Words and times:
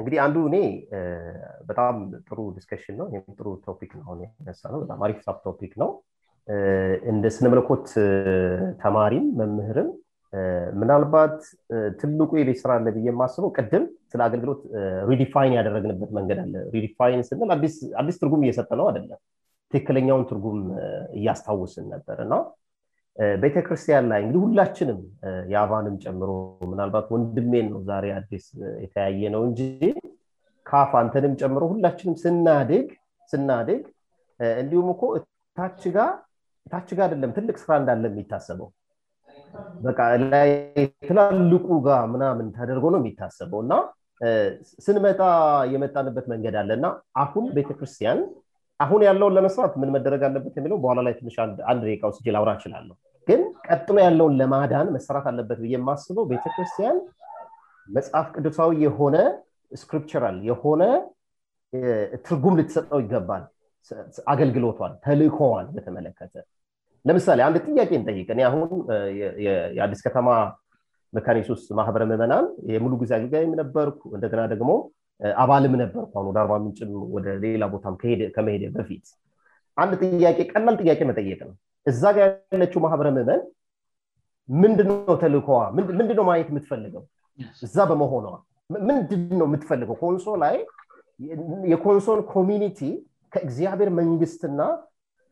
እንግዲህ 0.00 0.18
አንዱ 0.24 0.36
እኔ 0.48 0.56
በጣም 1.68 1.94
ጥሩ 2.26 2.38
ዲስሽን 2.56 2.96
ነው 3.00 3.06
ይ 3.14 3.20
ጥሩ 3.38 3.46
ቶክ 3.68 3.92
ነነውጣምሪቶክ 4.00 5.72
ነው 5.82 5.90
እንደስለመለኮት 7.12 7.86
ተማሪም 8.82 9.26
መምህርም 9.40 9.88
ምናልባት 10.80 11.36
ትልቁ 12.00 12.30
የቤትስራ 12.38 12.70
ለብዬ 12.86 13.10
ማስበው 13.20 13.50
ቅድም 13.58 13.84
ስለ 14.12 14.20
አገልግሎት 14.26 14.62
ዲፋን 15.20 15.52
ያደረግንበት 15.58 16.10
መንገድ 16.18 16.38
አለፋ 16.46 17.00
ስንል 17.28 17.50
አዲስ 18.02 18.18
ትርጉም 18.22 18.44
እየሰጠ 18.46 18.70
ነው 18.80 18.86
አደለም 18.92 19.20
ትክክለኛውን 19.72 20.24
ትርጉም 20.32 20.60
እያስታውስን 21.20 21.86
ነበር 21.94 22.20
ና 22.32 22.36
ቤተክርስቲያን 23.42 24.04
ላይ 24.10 24.18
እንግዲህ 24.22 24.40
ሁላችንም 24.44 24.98
የአቫንም 25.52 25.94
ጨምሮ 26.06 26.30
ምናልባት 26.72 27.06
ወንድን 27.14 27.48
ነው 27.74 27.80
ዛሬ 27.90 28.04
አዲስ 28.18 28.44
የተያየ 28.84 29.22
ነው 29.34 29.42
እንጂ 29.48 29.60
ካፍ 30.70 30.92
አንተንም 31.00 31.32
ጨምሮ 31.42 31.62
ሁላችንም 31.72 32.14
ስናግስናድግ 32.24 33.82
እንዲሁም 34.62 34.88
እ 35.18 35.20
ታችጋ 36.72 36.98
አደለም 37.06 37.30
ትልቅ 37.38 37.56
ስራ 37.64 37.72
እንዳለ 37.80 38.04
የሚታሰበው 38.12 38.68
በ 39.84 39.88
ላይ 40.32 40.50
ትላልቁ 41.08 41.66
ጋር 41.88 42.02
ምናምን 42.14 42.46
ተደርጎ 42.56 42.84
ነው 42.94 43.00
የሚታሰበው 43.02 43.60
እና 43.64 43.74
ስንመጣ 44.86 45.20
የመጣንበት 45.74 46.26
መንገድ 46.32 46.54
አለእና 46.62 46.86
አሁን 47.22 47.44
ቤተክርስቲያን 47.58 48.20
አሁን 48.84 49.00
ያለውን 49.08 49.34
ለመስራት 49.38 49.72
ምን 49.82 49.90
መደረግአለበት 49.96 50.54
የሚለው 50.58 50.78
በኋላ 50.82 51.00
ላይ 51.06 51.14
ንሽ 51.28 51.36
አንድ 51.72 51.86
ቃውስ 52.02 52.18
እላብራ 52.30 52.52
ችላለው 52.64 52.96
ግን 53.28 53.40
ቀጥሎ 53.70 53.96
ያለውን 54.06 54.34
ለማዳን 54.40 54.88
መሰራት 54.96 55.26
አለበት 55.30 55.58
የማስበው 55.74 56.24
ቤተክርስቲያን 56.32 56.98
መጽሐፍ 57.96 58.26
ቅዱሳዊ 58.36 58.70
የሆነ 58.86 59.16
ስክሪፕቸራል 59.80 60.36
የሆነ 60.50 60.82
ትርጉም 62.26 62.54
ልትሰጠው 62.58 63.00
ይገባል 63.04 63.42
አገልግሎቷል 64.34 64.92
ተልእኮዋል 65.04 65.66
በተመለከተ 65.74 66.34
ለምሳሌ 67.08 67.40
አንድ 67.48 67.56
ጥያቄ 67.66 67.90
የምጠይቅ 67.96 68.28
አሁን 68.48 68.62
የአዲስ 69.76 70.00
ከተማ 70.06 70.28
መካኒሱስ 71.16 71.60
ማህበረ 71.78 72.02
መመናን 72.12 72.46
የሙሉ 72.74 72.94
ጊዜ 73.02 73.12
አገጋም 73.18 73.52
ነበርኩ 73.60 74.00
እንደገና 74.16 74.40
ደግሞ 74.54 74.70
አባልም 75.42 75.74
ነበር 75.82 76.02
አሁ 76.16 76.22
ወደ 76.30 76.38
አርማ 76.42 76.56
ምንጭም 76.64 76.90
ወደ 77.16 77.28
ሌላ 77.44 77.64
ቦታም 77.74 77.94
ከመሄደ 78.34 78.64
በፊት 78.78 79.06
አንድ 79.82 80.00
ያቄ 80.26 80.38
ቀላል 80.52 80.76
ጥያቄ 80.82 81.00
መጠየቅ 81.10 81.38
ነው 81.48 81.54
እዛ 81.90 82.02
ጋ 82.16 82.18
ያለችው 82.24 82.80
ማህበረ 82.84 83.08
መመን 83.16 83.40
ምንድነ 84.62 84.92
ተልኮዋ 85.22 85.60
ምንድነው 85.78 86.24
ማየት 86.28 86.48
የምትፈልገው 86.52 87.02
እዛ 87.66 87.76
በመሆኗ 87.90 88.26
ምንድነ 88.88 89.40
የምትፈልገው 89.48 89.96
ንሶ 90.16 90.28
ይ 90.56 90.58
የኮንሶን 91.72 92.20
ኮሚኒቲ 92.34 92.80
ከእግዚአብሔር 93.34 93.88
መንግስትና 94.00 94.60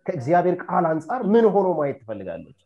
ከእግዚአብሔር 0.07 0.57
ቃል 0.65 0.85
አንጻር 0.93 1.21
ምን 1.35 1.45
ሆኖ 1.55 1.67
ማየት 1.79 1.99
ትፈልጋለች 2.03 2.59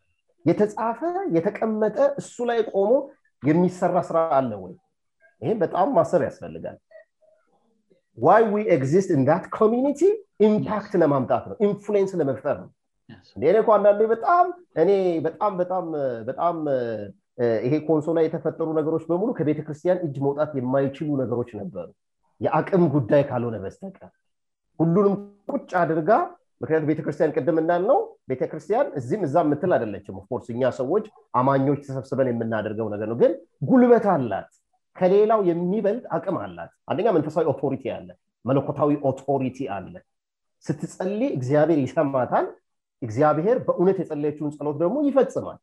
የተጻፈ 0.49 1.01
የተቀመጠ 1.35 1.97
እሱ 2.21 2.35
ላይ 2.49 2.59
ቆሞ 2.73 2.91
የሚሰራ 3.49 3.97
ስራ 4.07 4.17
አለ 4.39 4.51
ወይም 4.63 4.79
ይህም 5.43 5.57
በጣም 5.63 5.87
ማሰብ 5.97 6.21
ያስፈልጋል 6.29 6.77
ይ 8.63 8.75
ግስት 8.81 9.09
ት 9.53 9.61
ሚኒ 9.73 9.87
ምፓክት 10.55 10.93
ለማምጣት 11.01 11.43
ነው 11.49 11.55
ንሉን 11.69 12.07
ለመፍጠር 12.21 12.57
ነው 12.63 12.69
እንደእኔ 13.35 13.57
ከ 13.67 13.71
አንዳንዴ 13.77 14.01
በጣም 14.13 14.45
እኔ 14.81 14.91
በጣምበጣበጣም 15.25 16.57
ይሄ 17.65 17.73
ኮንሶ 17.87 18.07
ላይ 18.17 18.23
የተፈጠሩ 18.27 18.67
ነገሮች 18.79 19.03
በሙሉ 19.11 19.29
ከቤተክርስቲያን 19.39 20.01
እጅ 20.05 20.15
መውጣት 20.25 20.51
የማይችሉ 20.59 21.09
ነገሮች 21.23 21.49
ነበሩ 21.61 21.87
የአቅም 22.45 22.83
ጉዳይ 22.95 23.23
ካልሆነ 23.29 23.55
መስጠቀር 23.65 24.11
ሁሉንም 24.81 25.15
ቁጭ 25.53 25.69
አድርጋ 25.81 26.11
ምክንያቱ 26.61 26.83
ቤተክርስቲያን 26.91 27.33
ቅድም 27.37 27.57
እዳንነው 27.63 27.99
ቤተክርስቲያን 28.31 28.87
እዚህም 28.99 29.21
እዛም 29.27 29.47
የምትል 29.49 29.71
አደለችም 29.77 30.17
ፖርሲኛ 30.31 30.61
ሰዎች 30.79 31.05
አማኞች 31.39 31.79
ተሰብስበን 31.87 32.29
የምናደርገው 32.31 32.87
ነገር 32.93 33.07
ነው 33.11 33.17
ግን 33.21 33.31
ጉልበት 33.69 34.05
አላት 34.15 34.51
ከሌላው 34.99 35.41
የሚበልጥ 35.49 36.03
አቅም 36.17 36.37
አላት 36.45 36.71
አንደኛው 36.91 37.15
መንፈሳዊ 37.17 37.45
ኦቶሪቲ 37.53 37.85
አለ 37.97 38.07
መለኮታዊ 38.49 38.91
ኦቶሪቲ 39.09 39.59
አለ 39.77 39.93
ስትጸል 40.67 41.15
እግዚአብሔር 41.37 41.79
ይሰማታል 41.85 42.45
እግዚአብሔር 43.05 43.57
በእውነት 43.67 43.97
የጸለየችውን 44.01 44.51
ጸሎት 44.57 44.77
ደግሞ 44.83 44.97
ይፈጽማል 45.09 45.59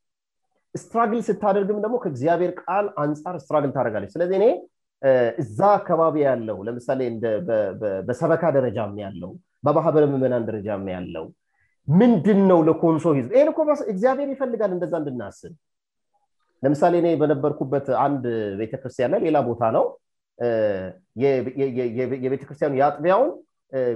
ስትራግል 0.82 1.20
ስታደርግም 1.28 1.78
ደግሞ 1.84 1.96
ከእግዚአብሔር 2.04 2.50
ቃል 2.62 2.86
አንፃር 3.04 3.36
ስትራግል 3.44 3.70
ታደርጋለች 3.76 4.10
ስለዚህ 4.16 4.36
እኔ 4.40 4.46
እዛ 5.42 5.58
አካባቢ 5.78 6.16
ያለው 6.28 6.56
ለምሳሌ 6.66 7.00
በሰበካ 8.08 8.42
ደረጃ 8.58 8.78
ያለው 9.06 9.30
በባህበር 9.66 10.04
ምመናን 10.14 10.46
ደረጃ 10.48 10.68
ያለው 10.96 11.24
ምንድን 12.00 12.40
ነው 12.50 12.58
ለኮንሶ 12.68 13.04
እግዚአብሔር 13.92 14.28
ይፈልጋል 14.34 14.70
እንደዛ 14.76 14.92
እንድናስብ 15.02 15.54
ለምሳሌ 16.66 16.94
እኔ 17.02 17.08
በነበርኩበት 17.22 17.86
አንድ 18.06 18.24
ቤተክርስቲያን 18.60 19.12
ላ 19.14 19.18
ሌላ 19.26 19.36
ቦታ 19.48 19.62
ነው 19.76 19.84
የቤተክርስቲያኑ 22.24 22.72
ያአጥቢያውን 22.80 23.30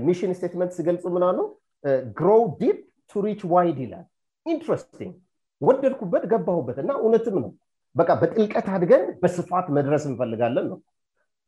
ሚሽን 0.06 0.32
ስቴትመንት 0.38 0.72
ሲገልጹ 0.78 1.04
ምና 1.16 1.24
አሉ 1.32 1.38
ሮ 2.26 2.30
ዲ 2.60 2.64
ሱሪች 3.12 3.40
ዋይድ 3.52 3.78
ይላል 3.84 4.04
ኢንትረስቲንግ 4.52 5.12
ወደድኩበት 5.66 6.24
ገባሁበት 6.32 6.78
እና 6.82 6.90
እውነትም 7.02 7.36
ነው 7.44 7.50
በቃ 7.98 8.10
በጥልቀት 8.20 8.68
አድገን 8.76 9.02
በስፋት 9.22 9.66
መድረስ 9.76 10.04
እንፈልጋለን 10.10 10.66
ነው 10.72 10.78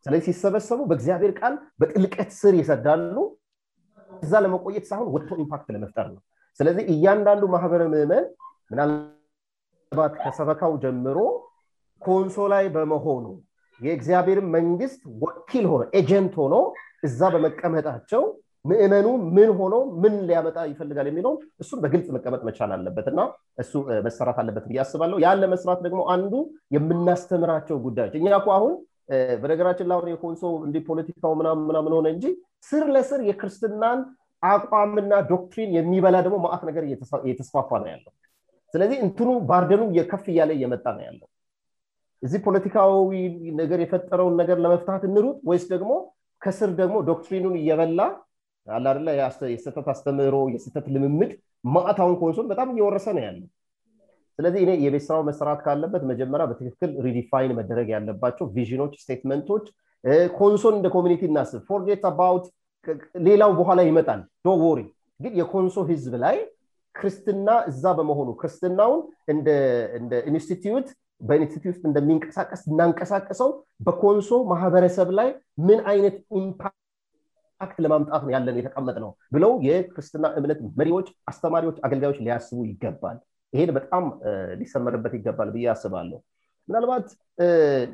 ስለዚህ 0.05 0.25
ሲሰበሰቡ 0.37 0.81
በእግዚአብሔር 0.89 1.33
ቃል 1.41 1.55
በጥልቀት 1.81 2.31
ስር 2.41 2.55
ይሰዳሉ 2.61 3.17
እዛ 4.25 4.33
ለመቆየት 4.45 4.85
ሳሆን 4.91 5.09
ወው 5.15 5.39
ኢምፓክት 5.45 5.69
ለመፍጠር 5.75 6.07
ነው 6.15 6.21
ስለዚህ 6.59 6.85
እያንዳንዱ 6.95 7.43
ማህበረ 7.55 7.83
ምዕመን 7.95 8.25
ምናልባት 8.73 10.15
ከሰበካው 10.23 10.75
ጀምሮ 10.85 11.19
ኮንሶ 12.07 12.37
ላይ 12.55 12.65
በመሆኑ 12.77 13.25
የእግዚአብሔር 13.87 14.41
መንግስት 14.57 15.01
ወኪል 15.25 15.65
ነ 15.83 15.87
ኤጀንት 16.01 16.35
ሆኖ 16.43 16.55
እዛ 17.09 17.19
በመቀመጣቸው 17.35 18.23
ምእመኑ 18.71 19.07
ምን 19.37 19.49
ሆነው 19.59 19.81
ምን 20.03 20.15
ሊያመጣ 20.29 20.57
ይፈልጋል 20.71 21.07
የሚለው 21.09 21.33
እሱም 21.63 21.79
በግልጽ 21.85 22.07
መቀመጥ 22.17 22.41
መቻል 22.49 22.71
አለበትእና 22.77 23.21
እሱ 23.63 23.73
መሰራት 24.07 24.39
አለበት 24.43 24.65
እያስባለው 24.75 25.19
ያለመስራት 25.27 25.81
ደግሞ 25.87 26.01
አንዱ 26.15 26.33
የምናስተምራቸው 26.77 27.79
ጉዳዮች 27.87 28.15
እ 28.21 28.33
አሁን 28.57 28.73
በነገራችን 29.43 29.89
ላሁ 29.93 30.01
የኮንሰ 30.13 30.43
እን 30.67 30.73
ፖለቲካ 30.89 31.23
ምናና 31.41 31.77
ምንሆነ 31.87 32.07
እንጂ 32.15 32.27
ስር 32.71 32.85
ለስር 32.97 33.21
የክርስትናን 33.31 33.99
አቋምና 34.53 35.13
ዶክትሪን 35.33 35.71
የሚበላ 35.79 36.17
ደግሞ 36.27 36.37
ማአት 36.47 36.63
ነገር 36.71 36.85
የተስፋፋ 37.33 37.71
ነውያለው 37.85 38.13
ስለዚህ 38.73 38.99
እንትኑ 39.07 39.29
ባርደኑ 39.51 39.83
የከፍ 39.99 40.25
እያለ 40.33 40.51
እየመጣ 40.59 40.85
ነው 40.97 41.03
ያለው 41.09 41.27
እዚህ 42.27 42.41
ፖለቲካዊ 42.47 43.19
ነገር 43.63 43.79
የፈጠረውን 43.85 44.35
ነገር 44.43 44.59
ለመፍት 44.65 45.03
እንሩጥ 45.11 45.37
ወይስ 45.51 45.65
ደግሞ 45.75 45.93
ከስር 46.45 46.71
ደግሞ 46.83 46.97
ዶክትሪኑን 47.11 47.57
እየበላ 47.63 48.03
አላላ 48.77 49.09
የስጠት 49.53 49.87
አስተምሮ 49.95 50.37
የስጠት 50.55 50.87
ልምምጥ 50.95 51.31
ማዕታሁን 51.75 52.15
ኮንሶን 52.23 52.47
በጣም 52.53 52.69
እየወረሰ 52.75 53.07
ነ 53.17 53.23
ያለው 53.29 53.47
ስለዚህ 54.39 54.63
የቤተሰራ 54.85 55.17
መሰርት 55.29 55.61
ካለበት 55.65 56.03
መጀመሪያ 56.11 56.45
በትክክል 56.51 56.91
ዲፋን 57.17 57.51
መደረግ 57.59 57.89
ያለባቸው 57.95 58.47
ዥኖች 58.71 58.95
ስትመንቶች 59.09 59.65
ኮንሶን 60.39 60.75
እንደኮሚኒቲ 60.79 61.23
እናስብ 61.29 61.61
ፎርጌ 61.71 61.91
አት 62.11 62.47
ሌላው 63.29 63.51
በኋላ 63.61 63.81
ይመጣል 63.91 64.21
ግን 65.25 65.33
የኮንሶ 65.41 65.77
ህዝብ 65.91 66.13
ላይ 66.25 66.37
ክርስትና 66.99 67.49
እዛ 67.71 67.85
በመሆኑ 67.99 68.29
ክርስትናውን 68.41 69.01
ንደኢንስት 70.07 70.89
በኢንስ 71.29 71.79
እንደሚንቀሳቀስ 71.89 72.63
እናንቀሳቀሰው 72.73 73.51
በኮንሶ 73.87 74.31
ማህበረሰብ 74.53 75.09
ላይ 75.19 75.29
ምን 75.67 75.79
አይነት 75.93 76.17
ለማምጣት 77.85 78.23
ያለ 78.35 78.49
የተቀመጥ 78.61 78.97
ነው 79.05 79.11
ብለው 79.35 79.53
የክርስትና 79.69 80.27
እምነት 80.39 80.61
መሪዎች 80.81 81.09
አስተማሪዎች 81.31 81.77
አገልጋዮች 81.89 82.19
ሊያስቡ 82.27 82.59
ይገባል 82.71 83.19
ይሄን 83.57 83.71
በጣም 83.79 84.05
ሊሰመርበት 84.61 85.13
ይገባል 85.19 85.51
ብአስባለሁ 85.55 86.19
ምናልባት 86.69 87.09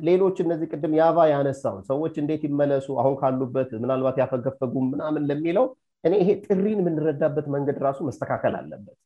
ሌሎች 0.09 0.37
እነዚህ 0.45 0.67
ቅድም 0.75 0.93
ያባ 1.01 1.19
ያነሳው 1.35 1.77
ሰዎች 1.91 2.15
እን 2.23 2.29
ይመለሱ 2.51 2.89
አሁን 3.03 3.15
ካሉበት 3.23 3.71
ምልባት 3.85 4.19
ያፈገፈጉ 4.23 4.75
ምን 4.91 5.21
ለሚለው 5.31 5.67
ይ 6.29 6.29
ጥሪን 6.47 6.79
የምንረዳበት 6.83 7.47
መንገድ 7.55 7.79
ራሱ 7.87 7.99
መስተካከል 8.09 8.53
አለበት 8.61 8.99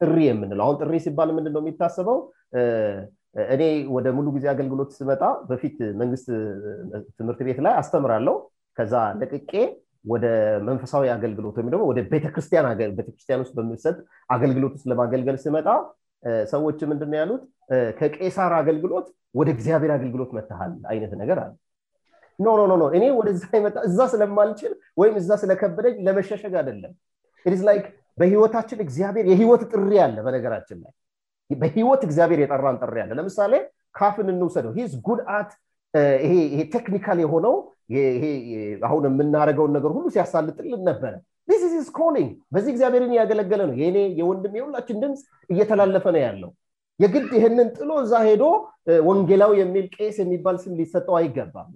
ጥሪ 0.00 0.16
የምንለውአሁን 0.28 0.76
ጥሪ 0.82 0.92
ሲባል 1.06 1.30
ምንድነው 1.38 1.60
የሚታስበው 1.62 2.18
እኔ 3.54 3.62
ወደ 3.94 4.06
ሙሉ 4.16 4.26
ጊዜ 4.36 4.44
አገልግሎት 4.52 4.90
ስመጣ 4.98 5.22
በፊት 5.48 5.76
መንግስት 6.02 6.26
ትምህርት 7.18 7.40
ቤት 7.48 7.58
ላይ 7.66 7.74
አስተምራለው 7.80 8.36
ከዛ 8.78 8.94
ለቅቄ 9.20 9.52
ወደ 10.12 10.24
መንፈሳዊ 10.66 11.04
አገልግሎትወይወደቤተርስቲቤተክርስቲያንጥ 11.14 13.48
በሚሰጥ 13.56 13.96
አገልግሎት 14.34 14.72
ውስጥ 14.76 14.86
ለማገልገል 14.92 15.36
ስመጣ 15.44 15.66
ሰዎች 16.52 16.78
ምንድ 16.90 17.02
ያሉት 17.20 17.42
ከቄሳር 17.98 18.52
አገልግሎት 18.60 19.06
ወደ 19.38 19.48
እግዚአብሔር 19.56 19.90
አገልግሎት 19.96 20.30
መታል 20.38 20.70
አይነት 20.92 21.12
ነገር 21.22 21.38
አለ 21.44 21.52
ኖ 22.46 22.48
እኔ 22.98 23.04
ወደ 23.18 23.28
ይ 23.36 23.40
እዛ 23.88 23.98
ስለማልችል 24.14 24.72
ወይም 25.00 25.14
እዛ 25.20 25.30
ስለከበደኝ 25.42 25.96
ለመሸሸግ 26.06 26.54
አደለም 26.62 26.94
ስ 27.60 27.62
ይ 27.78 27.82
በህወታችን 28.20 28.78
እግዚአብሔር 28.86 29.26
የህወት 29.32 29.62
ጥሬ 29.72 29.92
አለ 30.06 30.16
በነገራችን 30.26 30.78
ላይ 30.84 30.92
በህወት 31.62 32.00
እግዚአብሔር 32.08 32.40
የጠራን 32.42 32.76
ጥሬ 32.82 32.96
አለ 33.04 33.10
ለምሳሌ 33.18 33.52
ካፍን 33.98 34.28
እንውሰደው 34.34 34.72
ጉድአት 35.06 35.50
ይ 36.58 36.62
ቴክኒካል 36.74 37.18
የሆነው 37.24 37.54
አሁን 38.86 39.02
የምናደረገውን 39.08 39.72
ነገር 39.76 39.90
ሁሉ 39.96 40.06
ሲያሳልጥል 40.14 40.72
ነበረ 40.90 41.12
ግ 41.50 42.16
በዚህ 42.54 42.70
እግዚአብሔር 42.72 43.02
ያገለገለ 43.20 43.60
ነው 43.68 43.76
የኔ 43.82 43.98
የወንድ 44.20 44.44
የሁላችን 44.58 44.98
ድምፅ 45.02 45.20
እየተላለፈ 45.52 46.04
ነው 46.16 46.22
ያለው 46.26 46.50
የግድ 47.02 47.28
ይህንን 47.38 47.68
ጥሎ 47.78 47.90
እዛ 48.04 48.14
ሄዶ 48.28 48.44
ወንጌላዊ 49.08 49.52
የሚል 49.60 49.86
ቀስ 49.96 50.16
የሚባል 50.22 50.56
ስም 50.64 50.72
ሊሰጠው 50.80 51.14
አይገባም 51.20 51.68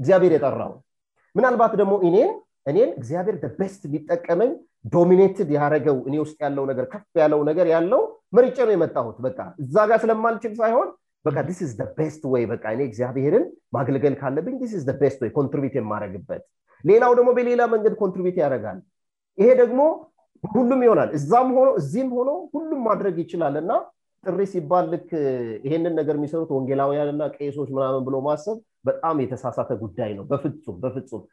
እግዚአብሔር 0.00 0.32
የጠራሁ 0.36 0.72
ምናልባት 1.38 1.72
ደግሞ 1.80 1.94
ኔን 2.16 2.30
እኔን 2.70 2.90
እግዚአብሔር 3.00 3.36
በስት 3.58 3.82
ሊጠቀመኝ 3.94 4.52
ዶሚ 4.94 5.18
ያረገው 5.58 5.98
ኔስጥ 6.12 6.38
ያለው 6.46 6.66
ከፍ 6.94 7.04
ያለው 7.22 7.42
ነገር 7.50 7.66
ያለው 7.74 8.04
መርጨነ 8.38 8.68
የመጣሁት 8.76 9.18
በ 9.26 9.28
እዛጋ 9.64 9.90
ስለማንችል 10.04 10.54
ሳይሆን 10.60 10.88
በ 11.26 11.30
ስስ 11.58 11.70
ስት 12.14 12.22
ወይ 12.32 12.42
በ 12.50 12.54
እግዚአብሄርን 12.88 13.44
ማገልገል 13.76 14.14
ካለብኝ 14.20 14.56
ስ 14.72 15.32
ኮንትሪት 15.38 15.74
የማደረግበት 15.78 16.42
ሌላው 16.90 17.12
ደግሞ 17.18 17.30
በሌላ 17.38 17.62
መንገድ 17.74 17.94
ኮንትሪቢት 18.02 18.36
ያደረጋል 18.42 18.78
ይሄ 19.40 19.48
ደግሞ 19.62 19.80
ሁሉም 20.54 20.80
ይሆናል 20.86 21.10
ም 21.48 21.52
እዚህም 21.80 22.10
ሆነ 22.18 22.28
ሁሉም 22.54 22.80
ማድረግ 22.88 23.16
ይችላል 23.22 23.54
ና 23.70 23.76
ጥሪ 24.28 24.40
ሲባልክ 24.52 25.08
ይሄንን 25.66 25.94
ነገር 26.00 26.14
የሚሰሩት 26.18 26.50
ወንጌላዊ 26.56 26.92
ያለና 27.00 27.22
ቀሶች 27.36 27.68
ምናምን 27.76 28.02
ብሎ 28.06 28.16
ማሰብ 28.28 28.58
በጣም 28.88 29.16
የተሳሳተ 29.24 29.70
ጉዳይ 29.82 30.10
ነው 30.18 30.24
በፍም 30.30 30.54
በፍም 30.84 31.24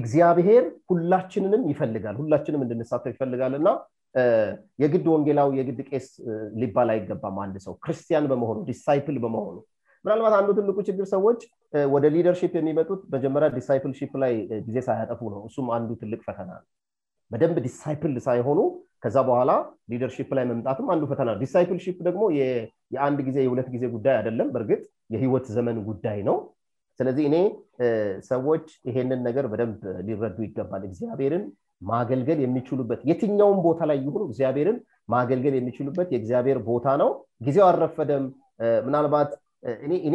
እግዚአብሔር 0.00 0.64
ሁላችንንም 0.90 1.62
ይፈልጋል 1.72 2.14
ሁላችንም 2.22 2.62
እንድንሳተፍ 2.64 3.10
ይፈልጋልና 3.14 3.68
የግድ 4.82 5.06
ወንጌላዊ 5.14 5.48
የግድ 5.60 5.78
ቄስ 5.88 6.06
ሊባል 6.62 6.88
አይገባም 6.94 7.38
አንድ 7.44 7.56
ሰው 7.66 7.74
ክርስቲያን 7.84 8.26
በመሆኑ 8.32 8.58
ዲሳይል 8.70 9.16
በመሆኑ 9.24 9.56
ምናልባት 10.06 10.34
አንዱ 10.38 10.48
ትልቁ 10.58 10.78
ችግር 10.88 11.06
ሰዎች 11.14 11.40
ወደ 11.94 12.06
ሊደርሽፕ 12.16 12.52
የሚመጡት 12.58 13.00
መጀመሪያ 13.14 13.46
ዲሳይፕልፕ 13.58 14.12
ላይ 14.24 14.34
ጊዜ 14.66 14.78
ሳያጠፉ 14.88 15.20
ነው 15.34 15.40
እሱም 15.48 15.66
አንዱ 15.76 15.90
ትልቅ 16.02 16.20
ፈተና 16.28 16.50
በደንብ 17.32 17.56
ዲሳይፕል 17.66 18.14
ሳይሆኑ 18.28 18.60
ከዛ 19.04 19.16
በኋላ 19.28 19.52
ሊደርፕ 19.92 20.30
ላይ 20.38 20.44
መምጣትም 20.50 20.86
አንዱ 20.94 21.02
ፈተና 21.12 21.28
ነ 21.34 21.36
ዲሳይፕልፕ 21.44 21.98
ደግሞ 22.08 22.24
የአን 22.94 23.16
ጊዜ 23.28 23.38
የሁት 23.46 23.68
ጊዜ 23.74 23.84
ጉዳይ 23.96 24.14
አደለም 24.20 24.48
በርግጥ 24.54 24.82
የህይወት 25.14 25.46
ዘመን 25.56 25.78
ጉዳይ 25.88 26.20
ነው 26.28 26.36
ስለዚህ 26.98 27.24
እኔ 27.30 27.36
ሰዎች 28.32 28.66
ይሄንን 28.88 29.20
ነገር 29.28 29.44
በደብ 29.52 29.72
ሊረዱ 30.08 30.38
ይገባል 30.48 30.82
እግዚአብሔርን 30.88 31.44
ማገልገል 31.92 32.38
የሚችሉበት 32.44 33.00
የትኛውን 33.10 33.58
ቦታ 33.66 33.80
ላይ 33.90 33.98
የሆኑ 34.06 34.22
እግዚብሔርን 34.28 34.78
ማገልገል 35.14 35.54
የሚችሉበት 35.56 36.08
የእግዚአብሔር 36.14 36.58
ቦታ 36.68 36.86
ነው 37.02 37.10
ጊዜው 37.46 37.66
አረፈደም 37.70 38.26
ምናልባት 38.86 39.30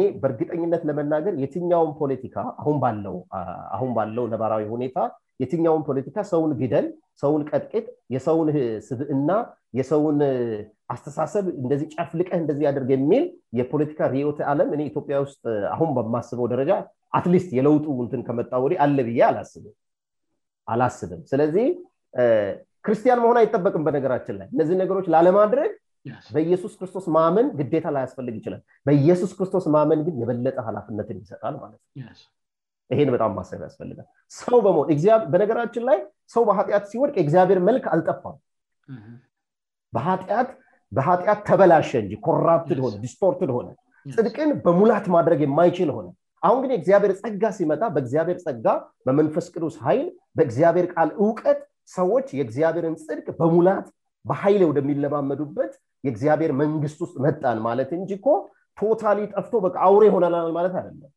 በእርግጠኝነት 0.22 0.82
ለመናገር 0.88 1.34
የትኛውን 1.42 1.90
ፖለቲካ 2.00 2.36
አሁን 2.62 2.78
ለው 3.06 3.16
አሁን 3.76 3.90
ባለው 3.96 4.24
ነባራዊ 4.34 4.64
ሁኔታ 4.74 4.98
የትኛውን 5.42 5.82
ፖለቲካ 5.88 6.16
ሰውን 6.32 6.50
ግደን 6.60 6.86
ሰውን 7.22 7.42
ቀጥቅጥ 7.50 7.86
የሰውን 8.14 8.48
ስብእና 8.88 9.30
የሰውን 9.78 10.18
አስተሳሰብ 10.94 11.44
እንደህ 11.62 11.82
ጨፍ 11.94 12.10
ልቀህ 12.18 12.38
እንደዚህ 12.42 12.66
አደርግ 12.70 12.88
የሚል 12.94 13.24
የፖለቲካ 13.60 14.00
ሪዮ 14.14 14.28
አለም 14.52 14.70
ኢትዮጵያ 14.90 15.18
ውስጥ 15.26 15.42
አሁን 15.74 15.90
በማስበው 15.98 16.48
ደረጃ 16.54 16.72
አትሊስት 17.18 17.50
የለውጡ 17.58 17.86
ንትን 18.06 18.22
ከመጣወዴ 18.28 18.72
አለብዬ 18.86 19.20
አላስብም 19.28 19.74
አላስብም 20.72 21.22
ስለዚህ 21.32 21.66
ክርስቲያን 22.86 23.20
መሆን 23.24 23.38
አይጠበቅም 23.40 23.82
በነገራችን 23.86 24.36
ላይ 24.40 24.46
እነዚህ 24.54 24.76
ነገሮች 24.82 25.06
ላለማድረግ 25.14 25.72
በኢየሱስ 26.34 26.72
ክርስቶስ 26.80 27.06
ማመን 27.16 27.46
ግታ 27.58 27.86
ላያስፈልግይችላል 27.94 28.60
በኢየሱስ 28.86 29.30
ክስቶስ 29.38 29.64
መንግን 29.92 30.14
የበለጠ 30.22 30.58
ላፍነትን 30.76 31.16
ይሰጣልማ 31.24 31.62
ይህን 32.92 33.08
በጣም 33.14 33.30
ማስብ 33.38 33.60
ያስፈልጋልበነገራችን 33.66 35.82
ላይ 35.88 35.98
ሰው 36.34 36.42
በት 36.48 36.86
ሲወድቅ 36.92 37.16
ግዚብሔር 37.28 37.58
መልክ 37.68 37.84
አልጠፋም 37.94 38.36
mm-hmm. 38.92 39.16
በበአት 40.98 41.40
ተበላሸ 41.48 41.90
ስር 42.70 42.78
ሆነ 43.56 43.68
ጽድቅን 44.16 44.50
በሙላት 44.64 45.06
ማድረግ 45.16 45.38
የማይችል 45.46 45.90
ሆነ 45.96 46.06
አሁንግ 46.48 46.70
ግዚአብሔር 46.82 47.12
ጸጋ 47.22 47.42
ሲመጣ 47.58 47.82
በግብሔር 47.96 48.38
ጸጋ 48.46 48.66
በመንፈስ 49.06 49.46
ቅዱስ 49.54 49.74
ይል 49.92 50.08
በእግዚአብሔር 50.38 50.86
ቃል 50.94 51.10
እውቀት 51.22 51.60
ሰዎች 51.98 52.26
የእግዚአብሔርን 52.38 52.96
ጽድቅ 53.04 53.26
በሙላት 53.40 53.86
በኃይለ 54.30 54.62
ወደሚለማመዱበት 54.70 55.72
የእግዚአብሔር 56.06 56.52
መንግስት 56.62 56.98
ውስጥ 57.04 57.16
መጣን 57.26 57.58
ማለት 57.68 57.90
እንጂ 57.98 58.10
ኮ 58.26 58.36
ቶታሊ 58.80 59.18
ጠፍቶ 59.34 59.54
በ 59.64 59.68
አውሬ 59.86 60.02
የሆነናል 60.08 60.50
ማለት 60.58 60.74
አደለም 60.80 61.10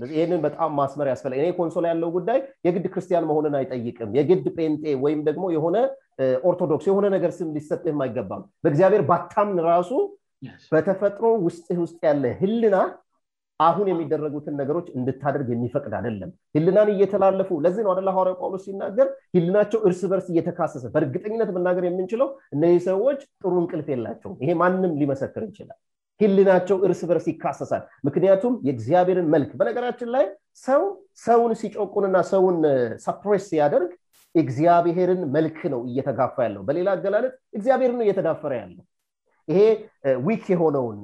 ለዚይህንን 0.00 0.40
በጣም 0.46 0.70
ማስመር 0.78 1.06
ያስፈላ 1.12 1.34
ኔ 1.44 1.46
ኮንሶላ 1.58 1.84
ያለው 1.92 2.10
ጉዳይ 2.16 2.38
የግድ 2.66 2.86
ክርስቲያን 2.94 3.26
መሆንን 3.30 3.54
አይጠይቅም 3.60 4.10
የግድ 4.18 4.44
ጴንጤ 4.58 4.82
ወይም 5.04 5.20
ደግሞ 5.28 5.44
የሆነ 5.56 5.76
ኦርቶዶክስ 6.50 6.86
የሆነ 6.90 7.06
ነገር 7.14 7.30
ስም 7.38 7.48
ሊሰጥህም 7.56 8.02
አይገባም 8.06 8.42
በእግዚአብሔር 8.64 9.02
በታምን 9.10 9.60
ራሱ 9.70 9.92
በተፈጥሮ 10.74 11.24
ውስጥህ 11.46 11.78
ውስጥ 11.84 11.98
ያለ 12.08 12.24
ህልና 12.40 12.74
አሁን 13.66 13.86
የሚደረጉትን 13.90 14.54
ነገሮች 14.60 14.86
እንድታደርግ 14.98 15.48
የሚፈቅድ 15.52 15.92
አደለም 15.98 16.30
ህልናን 16.56 16.88
እየተላለፉ 16.94 17.50
ለዚነአደላ 17.64 18.08
ሐዋርያ 18.16 18.34
ጳውሎስ 18.40 18.64
ሲናገር 18.68 19.08
ህልናቸው 19.36 19.80
እርስ 19.88 20.00
በርስ 20.10 20.26
እየተካሰሰ 20.32 20.84
በእርግጠኝነት 20.94 21.50
መናገር 21.56 21.84
የምንችለው 21.88 22.28
እነዚህ 22.56 22.82
ሰዎች 22.90 23.20
ጥሩ 23.44 23.52
እንቅልፍ 23.62 23.86
የላቸውም 23.92 24.36
ይሄ 24.44 24.50
ማንም 24.62 24.92
ሊመሰክር 25.02 25.44
ይችላል 25.50 25.78
ህልናቸው 26.22 26.76
እርስ 26.88 27.00
በርስ 27.08 27.26
ይካሰሳል 27.32 27.82
ምክንያቱም 28.08 28.54
የእግዚአብሔርን 28.68 29.26
መልክ 29.36 29.50
በነገራችን 29.60 30.08
ላይ 30.16 30.24
ሰውን 30.66 30.92
ሰውን 31.26 31.52
ሲጮቁን 31.62 32.06
ና 32.14 32.18
ሰውን 32.32 32.58
ፕሬስ 33.22 33.46
ሲያደርግ 33.52 33.90
እግዚአብሔርን 34.42 35.20
መልክ 35.36 35.58
ነው 35.74 35.80
እየተጋፋ 35.90 36.36
ያለው 36.46 36.62
በሌላ 36.68 36.88
አገላነት 36.96 37.32
እግዚአብሔር 37.58 37.92
ነ 37.98 38.00
እየተዳፈረ 38.06 38.52
ያለው 38.62 38.84
ይሄ 39.52 39.60
ዊክ 40.26 40.44
የሆነውን 40.52 40.98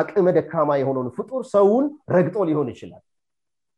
አቅመ 0.00 0.26
ደካማ 0.36 0.72
የሆነውን 0.80 1.08
ፍጡር 1.16 1.40
ሰውን 1.54 1.84
ረግጦ 2.16 2.36
ሊሆን 2.48 2.68
ይችላል 2.72 3.02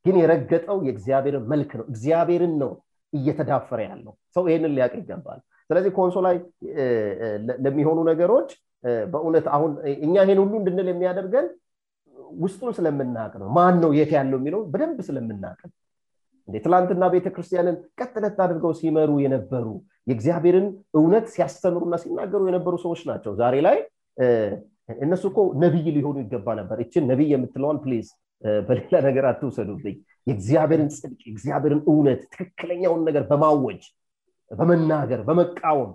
ግን 0.07 0.17
የረገጠው 0.23 0.79
የእግዚአብሔርን 0.87 1.45
መልክ 1.53 1.71
ነው 1.79 1.85
እግዚአብሔርን 1.93 2.55
ነው 2.63 2.73
እየተዳፈረ 3.19 3.81
ያለው 3.91 4.13
ሰው 4.37 4.45
ይሄንን 4.51 4.73
ሊያቅ 4.77 4.93
ይገባል 5.01 5.41
ስለዚህ 5.69 5.93
ኮንሶ 5.99 6.17
ላይ 6.27 6.37
ለሚሆኑ 7.65 7.99
ነገሮች 8.11 8.51
በእነት 9.13 9.47
ሁን 9.63 9.73
እኛ 10.07 10.15
ይሄን 10.27 10.39
ሁሉ 10.43 10.53
እንድንል 10.61 10.89
የሚያደርገን 10.93 11.47
ውስጡን 12.45 12.73
ስለምናቅነ 12.79 13.43
ማን 13.57 13.75
ነው 13.85 13.91
የት 13.99 14.11
ያለው 14.19 14.39
የሚለው 14.41 14.61
በደንብ 14.73 14.99
ስለምናቅም 15.09 15.71
እ 16.49 16.61
ትላንትና 16.67 17.05
ቤተክርስቲያንን 17.15 17.77
ቀጥለት 17.99 18.37
አድርገው 18.45 18.73
ሲመሩ 18.81 19.11
የነበሩ 19.25 19.67
የእግዚአብሔርን 20.11 20.67
እውነት 21.01 21.27
ሲያስሰምሩ 21.35 21.83
እና 21.89 21.97
ሲናገሩ 22.05 22.41
የነበሩ 22.51 22.75
ሰዎች 22.85 23.01
ናቸው 23.11 23.33
ዛሬ 23.41 23.57
ላይ 23.69 23.79
እነሱ 25.05 25.23
ኮ 25.37 25.41
ነቢይ 25.63 25.87
ሊሆኑ 25.97 26.17
ይገባ 26.25 26.47
ነበር 26.61 26.79
እችን 26.85 27.05
ነቢይ 27.13 27.29
የምትለዋን 27.35 27.79
ፕ 27.85 28.01
በሌላ 28.69 28.95
ነገር 29.07 29.25
አትውሰዱብኝ 29.31 29.97
የእግዚአብሔርን 30.29 30.89
ጽድቅ 30.97 31.23
ግዚብሔርን 31.37 31.81
እውነት 31.93 32.21
ትክክለኛውን 32.35 33.03
ነገር 33.09 33.25
በማወጭ 33.31 33.83
በመናገር 34.59 35.21
በመቃወም 35.29 35.91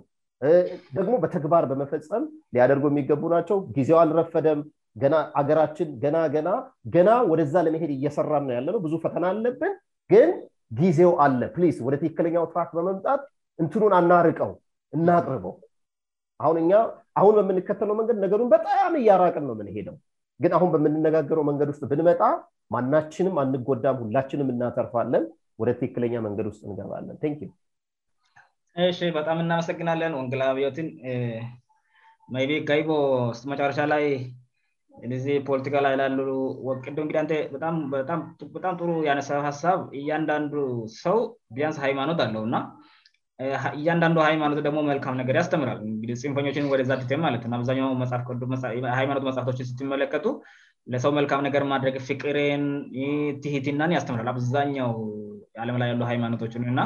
ደግሞ 0.98 1.12
በተግባር 1.24 1.64
በመፈፀም 1.70 2.24
ሊያደርገ 2.54 2.84
የሚገቡ 2.92 3.22
ናቸው 3.34 3.58
ጊዜው 3.76 3.98
አልረፈደም 4.02 4.60
ገና 5.02 5.14
ሀገራችን 5.38 5.88
ገና 6.04 6.16
ገና 6.34 6.48
ገና 6.94 7.10
ወደዛ 7.30 7.54
ለመሄድ 7.66 7.90
እየሰራም 7.96 8.44
ነው 8.50 8.54
ያለነው 8.58 8.80
ብዙ 8.86 8.94
ፈተና 9.04 9.24
አለብን 9.34 9.74
ግን 10.12 10.30
ጊዜው 10.80 11.12
አለ 11.24 11.40
ወደ 11.88 11.94
ትክክለኛው 12.04 12.46
ትራክክ 12.52 12.72
በመምጣት 12.78 13.22
እንትኑን 13.64 13.94
አናርቀው 14.00 14.52
እናቅርበው 14.98 15.54
አሁን 16.44 16.56
እ 16.62 16.68
አሁን 17.18 17.34
በምንከተለው 17.38 17.94
መንገድ 18.00 18.18
ነገሩን 18.24 18.48
በጣም 18.54 18.94
እያራቅን 19.00 19.44
ነው 19.48 19.54
ምንሄደው 19.60 19.94
ግን 20.44 20.52
አሁን 20.56 20.70
በምንነጋገረው 20.74 21.44
መንገድ 21.50 21.68
ውስጥ 21.72 21.82
ብንመጣ 21.90 22.22
ማናችንም 22.74 23.36
አንጎዳም 23.42 23.98
ሁላችንም 24.02 24.48
እናተርፋለን 24.54 25.24
ወደ 25.60 25.70
ትክክለኛ 25.80 26.14
መንገድ 26.26 26.46
ውስጥ 26.50 26.62
እንገባለን 26.68 27.16
ን 28.78 28.88
ይ 29.08 29.12
በጣም 29.18 29.38
እናመሰግናለን 29.44 30.16
ወንግላብዮትን 30.18 30.88
ቤ 32.50 32.56
ጋይቦ 32.68 32.90
ስ 33.38 33.48
መጫረሻ 33.50 33.80
ላይ 33.92 34.04
ዚህ 35.26 35.36
ፖለቲካ 35.48 35.76
ላይ 35.86 35.94
ላሉ 36.00 36.26
ወቅ 36.68 36.82
እንግዲአ 37.04 37.22
በጣም 38.56 38.74
ጥሩ 38.80 38.90
ያነሳ 39.08 39.30
ሀሳብ 39.48 39.80
እያንዳንዱ 40.00 40.54
ሰው 41.04 41.18
ቢያንስ 41.58 41.78
ሃይማኖት 41.84 42.20
አለውና 42.26 42.54
እያንዳንዱ 43.78 44.18
ሃይማኖት 44.28 44.58
ደግሞ 44.66 44.78
መልካም 44.90 45.16
ነገር 45.20 45.34
ያስተምራል 45.38 45.80
ጽንፈኞችን 46.22 46.68
ወደዛትቴ 46.72 47.10
ማለት 47.24 47.42
አብዛው 47.56 47.80
ሃይማኖት 48.98 49.22
መጽፍቶችን 49.28 49.68
ስትመለከጡ 49.70 50.24
ለሰው 50.92 51.10
መልካም 51.18 51.40
ነገር 51.46 51.62
ማድረግ 51.72 51.94
ፍቅሬን 52.08 52.64
ትትናን 53.44 53.94
ያስተምራል 53.96 54.28
አብዛኛው 54.32 54.92
አለም 55.62 55.78
ላይ 55.82 55.88
ያሉ 55.92 56.02
ሃይማኖቶችን 56.10 56.64
እና 56.72 56.80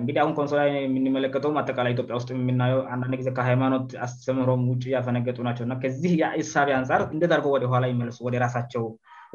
እንግዲህ 0.00 0.20
አሁን 0.22 0.32
ኮንሶላላ 0.38 0.70
የምንመለከተ 0.86 1.50
አጠቃላይ 1.60 1.92
ኢትዮጵያ 1.94 2.14
ውስጥ 2.18 2.30
የምናየው 2.36 2.80
አንዳንድ 2.94 3.14
ጊዜ 3.20 3.28
ከሃይማኖት 3.38 3.88
አስተምሮም 4.06 4.64
ውጭ 4.72 4.84
ያፈነገጡ 4.94 5.38
ናቸውእና 5.48 5.76
ከዚህ 5.84 6.12
የእሳቤ 6.22 6.70
አንጻር 6.80 7.02
እንደርገ 7.14 7.46
ወደላ 7.56 7.84
ይመለሱ 7.92 8.18
ወደ 8.28 8.36
ራሳቸው 8.44 8.84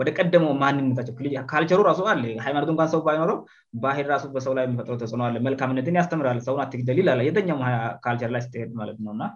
ወደ 0.01 0.09
ቀደመ 0.19 0.45
ማንነታቸውካልቸሩ 0.63 1.79
ራሱ 1.87 1.99
አ 2.11 2.13
ሃይማኖትንኳ 2.45 2.83
ሰውይኖረው 2.93 3.37
ባህ 3.83 3.97
ሱ 4.23 4.27
በሰውላይ 4.35 4.63
የሚፈጥ 4.67 4.87
ተጽዕለመልካምነትን 5.01 5.97
ያስተምራል 6.01 6.39
ሰው 6.49 6.55
ክ 6.73 6.97
የኛውካልቸር 7.39 8.31
ላይስሄድማትነውእ 8.35 9.31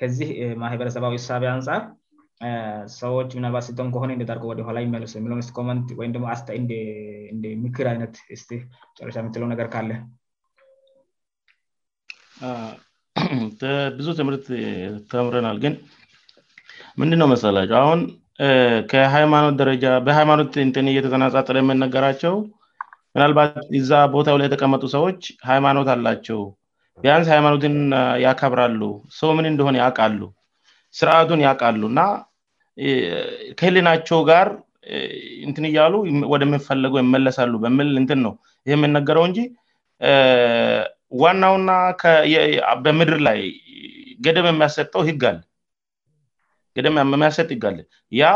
ከዚህ 0.00 0.28
ማህበረሰባዊ 0.62 1.14
ሳቢያ 1.28 1.50
አንፃር 1.56 1.82
ሰዎች 3.02 3.28
ዩናባሲቶ 3.38 3.78
ከሆነ 3.94 4.10
እንደርወደላ 4.16 4.78
መለሱ 4.94 5.12
የ 5.20 5.76
ትወይምሞደምክር 5.90 7.88
አነትስ 7.92 8.44
ጨረሻ 8.98 9.16
የምትለው 9.22 9.48
ነገር 9.52 9.68
ካለንብዙ 9.74 9.78
ትምህርት 14.20 14.48
ተምረናል 15.12 15.60
ግን 15.64 15.76
ምንድነው 17.02 17.28
መሳለቸው 17.34 17.80
ከሃይማኖት 18.90 19.54
ደረጃ 19.62 19.86
በሃይማኖት 20.06 20.48
ትን 20.76 20.86
የተጠናፃጥለ 20.98 21.56
የምነገራቸው 21.62 22.34
ምናልባት 23.16 23.52
እዛ 23.78 23.90
ቦታው 24.14 24.36
ላይ 24.40 24.46
የተቀመጡ 24.48 24.82
ሰዎች 24.94 25.20
ሃይማኖት 25.50 25.88
አላቸው 25.94 26.40
ቢያንስ 27.02 27.28
ሃይማኖትን 27.34 27.76
ያከብራሉ 28.24 28.80
ሰው 29.18 29.30
ምን 29.38 29.46
እንደሆን 29.52 29.76
ያውቃሉ 29.82 30.20
ስርአቱን 30.98 31.40
ያውቃሉ 31.46 31.80
እና 31.92 32.00
ከህልናቸው 33.58 34.18
ጋር 34.30 34.48
እንትን 35.46 35.64
እያሉ 35.70 35.92
ወደምፈለገው 36.32 36.98
ይመለሳሉ 37.04 37.52
በል 37.64 37.94
ትን 38.10 38.20
ነው 38.26 38.34
ይ 38.68 38.72
የምነገረው 38.76 39.24
እንጂ 39.30 39.40
ዋናውና 41.22 41.70
በምድር 42.86 43.18
ላይ 43.28 43.38
ገደም 44.26 44.46
የሚያሰጠው 44.50 45.02
ህጋል 45.10 45.38
ደ 46.84 46.88
የሚያሰጥጋለን 47.02 47.86
ያ 48.20 48.30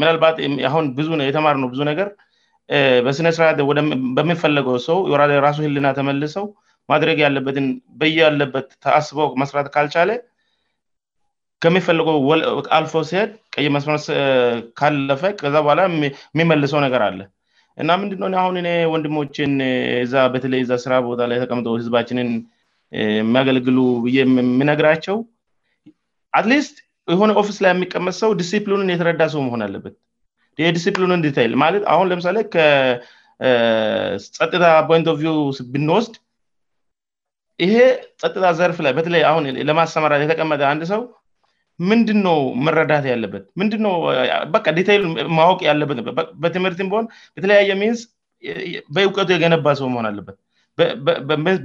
ምናልባት 0.00 0.36
አሁን 0.70 0.84
ብ 0.98 1.06
የተማር 1.28 1.56
ነው 1.62 1.68
ብዙ 1.72 1.80
ነገር 1.90 2.08
በስነስርት 3.06 3.58
በሚፈለገው 4.18 4.76
ሰው 4.88 4.98
ራሱ 5.46 5.58
ህልና 5.64 5.88
ተመልሰው 5.98 6.46
ማድረግ 6.92 7.18
ያለበትን 7.24 7.66
በየያለበት 8.00 8.70
አስበው 8.98 9.28
መስራት 9.42 9.68
ካልቻለ 9.74 10.10
ከሚፈለገው 11.64 12.16
አልፎ 12.76 12.92
ሲሄድ 13.10 13.30
ቀይመስ 13.56 14.06
ካለፈ 14.78 15.22
ከዛ 15.42 15.54
በኋላ 15.64 15.82
የሚመልሰው 15.92 16.80
ነገር 16.86 17.02
አለ 17.08 17.20
እና 17.82 17.90
ምንድነው 18.02 18.38
አሁን 18.42 18.56
ኔ 18.66 18.70
ወንድሞችን 18.94 19.52
በተለይዛ 20.34 20.72
ስራ 20.84 20.92
ቦታ 21.08 21.22
ላይ 21.30 21.38
ተቀምጦ 21.44 21.68
ህዝባችንን 21.78 22.30
የሚያገልግሉ 23.20 23.78
እዬ 24.10 24.16
የሚነግራቸው 24.24 25.16
አትሊስት 26.38 26.76
የሆነ 27.12 27.30
ኦፊስ 27.40 27.56
ላይ 27.64 27.70
የሚቀመጥ 27.74 28.14
ሰው 28.22 28.30
ዲሲፕሊኑን 28.40 28.90
የተረዳ 28.92 29.22
ሰው 29.34 29.40
መሆን 29.46 29.62
አለበት 29.66 29.94
ዲሲፕሊኑን 30.76 31.22
ታይልማለት 31.38 31.82
አሁን 31.92 32.06
ለምሳሌ 32.10 32.36
ከጸጥታ 32.54 34.62
ፖንት 34.90 35.08
ቪው 35.22 35.38
ብንወስድ 35.72 36.14
ይሄ 37.64 37.74
ጸጥታ 38.20 38.44
ዘርፍ 38.58 38.78
ላይ 38.84 38.92
በተለይ 38.98 39.22
አሁን 39.30 39.44
ለማሰመራ 39.68 40.12
የተቀመጠ 40.24 40.62
አንድ 40.72 40.82
ሰው 40.92 41.02
ምንድንነው 41.90 42.38
መረዳት 42.66 43.04
ያለበት 43.12 43.44
ምንድ 43.60 43.72
በ 44.52 44.56
ዴታይል 44.78 45.02
ማወቅ 45.38 45.60
ያለበትበትምህርት 45.70 46.80
በሆን 46.92 47.06
በተለያየ 47.36 47.70
ሚንስ 47.82 48.00
በእውቀቱ 48.94 49.28
የገነባ 49.34 49.66
ሰው 49.80 49.86
መሆን 49.94 50.08
አለበት 50.10 50.36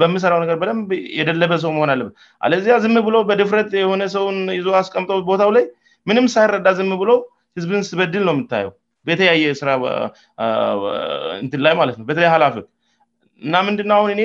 በምሰራው 0.01 0.39
ነገር 0.43 0.55
በደብ 0.61 0.89
የደለበ 1.19 1.53
ሰው 1.63 1.71
መሆን 1.75 1.91
አለ 1.93 2.01
አለዚያ 2.45 2.73
ዝም 2.83 2.95
ብሎ 3.07 3.15
በድፍረት 3.29 3.71
የሆነ 3.81 4.03
ሰውን 4.15 4.37
ይዞ 4.57 4.67
አስቀምጦ 4.81 5.11
ቦታው 5.29 5.51
ላይ 5.57 5.65
ምንም 6.09 6.25
ሳይረዳ 6.33 6.67
ዝም 6.79 6.91
ብሎ 7.01 7.11
ህዝብን 7.57 7.81
ስበድል 7.89 8.23
ነው 8.27 8.33
የምታየው 8.35 8.71
በተለያየ 9.07 9.53
ስራ 9.61 9.69
ትላይ 11.53 11.73
ማለት 11.81 11.95
ነው 11.99 12.05
በተለይ 12.09 12.29
ሃላፍ 12.35 12.55
እና 13.45 13.55
ምንድ 13.67 13.79
አሁን 13.97 14.11
እኔ 14.15 14.21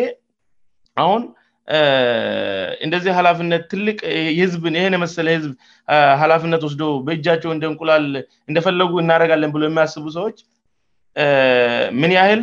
አሁን 1.04 1.22
እንደዚህ 2.86 3.12
ሃላፍነት 3.18 3.62
ትልቅ 3.72 3.96
ህዝብን 4.40 4.74
ይህ 4.78 4.86
መሰለህዝብ 5.04 5.52
ሀላፍነት 6.22 6.62
ወስዶ 6.66 6.84
በእጃቸው 7.06 7.50
እንደንቁላል 7.56 8.04
እንደፈለጉ 8.50 8.92
እናደረጋለን 9.04 9.52
ብ 9.54 9.62
የሚያስቡ 9.68 10.04
ሰዎች 10.18 10.36
ምን 12.02 12.12
ያህል 12.18 12.42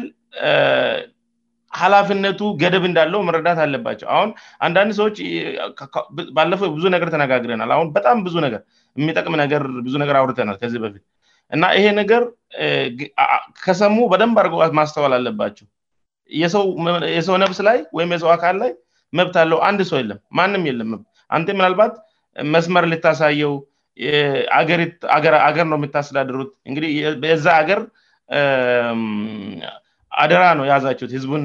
ኃላፍነቱ 1.80 2.40
ገደብ 2.62 2.84
እንዳለው 2.90 3.20
መረዳት 3.28 3.60
አለባቸው 3.66 4.08
አሁን 4.16 4.30
አንዳንድ 4.68 4.92
ሰዎችባለፈው 5.00 6.70
ብዙ 6.78 6.86
ነገር 6.96 7.10
ተነጋግረናል 7.16 7.72
አሁን 7.76 7.88
በጣም 7.98 8.18
ብዙ 8.28 8.36
ነገር 8.46 8.62
የሚጠቅም 9.02 9.36
ነብዙ 9.42 9.94
ነገር 10.04 10.16
አውርተናል 10.22 10.58
ከዚህ 10.62 10.80
በፊት 10.86 11.04
እና 11.56 11.64
ይሄ 11.78 11.86
ነገር 12.02 12.24
ከሰሙ 13.64 13.96
በደንብ 14.12 14.38
አድርገ 14.42 14.60
ማስተዋል 14.80 15.14
አለባቸው 15.20 15.68
የሰው 17.16 17.36
ነብስ 17.44 17.60
ላይ 17.70 17.78
ወይም 17.98 18.12
የሰው 18.16 18.30
አካል 18.36 18.56
ላይ 18.64 18.72
መብት 19.20 19.36
አለው 19.44 19.60
አንድ 19.70 19.80
ሰው 19.90 19.98
የለም 20.02 20.20
ማንም 20.40 20.64
የለመ 20.70 20.94
አን 21.36 21.44
ምናልባት 21.60 21.94
መስመር 22.54 22.86
ልታሳየው 22.92 23.54
ገአገር 24.00 24.82
የሚታስዳድሩት 25.76 26.52
እንግዲህ 26.70 26.92
በዛ 27.24 27.46
አገር 27.62 27.80
አደራ 30.24 30.44
ነው 30.60 30.66
የያዛችት 30.68 31.10
ህዝቡን 31.16 31.44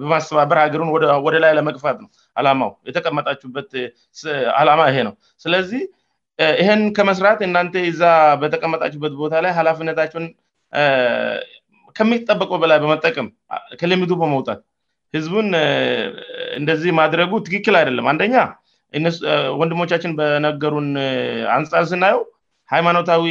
በማስተባበር 0.00 0.58
ሀገሩን 0.66 0.90
ወደ 1.26 1.36
ላይ 1.44 1.52
ለመቅፋት 1.58 1.96
ነ 2.04 2.06
ላው 2.46 2.70
የተቀመጣችሁበት 2.88 3.70
አላማ 4.60 4.80
ይሄ 4.90 4.98
ነው 5.08 5.14
ስለዚህ 5.44 5.82
ይህን 6.60 6.80
ከመስራት 6.96 7.40
እናንተ 7.48 7.74
እዛ 7.90 8.04
በተቀመጣችሁበት 8.42 9.12
ቦታ 9.22 9.34
ላይ 9.44 9.52
ሃላፊነታቸውን 9.58 10.26
ከሚጠበቀ 11.98 12.50
በላይ 12.62 12.78
በመጠቀም 12.84 13.28
ከለሚቱ 13.80 14.12
በመውጣት 14.22 14.60
ህዝቡን 15.16 15.46
እንደዚህ 16.60 16.90
ማድረጉ 17.00 17.30
ትክክል 17.46 17.74
አይደለም 17.80 18.08
አንደኛ 18.12 18.34
ወንድሞቻችን 19.60 20.10
በነገሩን 20.18 20.88
አንፃር 21.56 21.84
ስናየው 21.92 22.20
ሃይማኖታዊ 22.74 23.24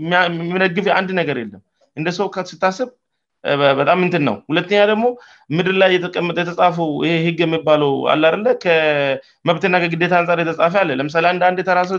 የሚነግፍ 0.00 0.86
አንድ 1.00 1.10
ነገር 1.20 1.36
የለም 1.42 1.60
እንደ 1.98 2.08
ሰው 2.18 2.26
ስታስብ 2.52 2.88
በጣም 3.78 3.98
ንትን 4.06 4.22
ነው 4.28 4.36
ሁለተኛ 4.50 4.78
ደግሞ 4.90 5.04
ምድር 5.56 5.74
ላይ 5.82 5.90
የተፃፈው 6.38 6.88
ይ 7.06 7.10
ህግ 7.26 7.38
የሚባለው 7.44 7.92
አላለ 8.12 8.54
መብትና 9.48 9.74
ግታ 9.94 10.12
ን 10.40 10.42
የተፈ 10.44 10.64
አለለምሳተተራው 10.82 11.90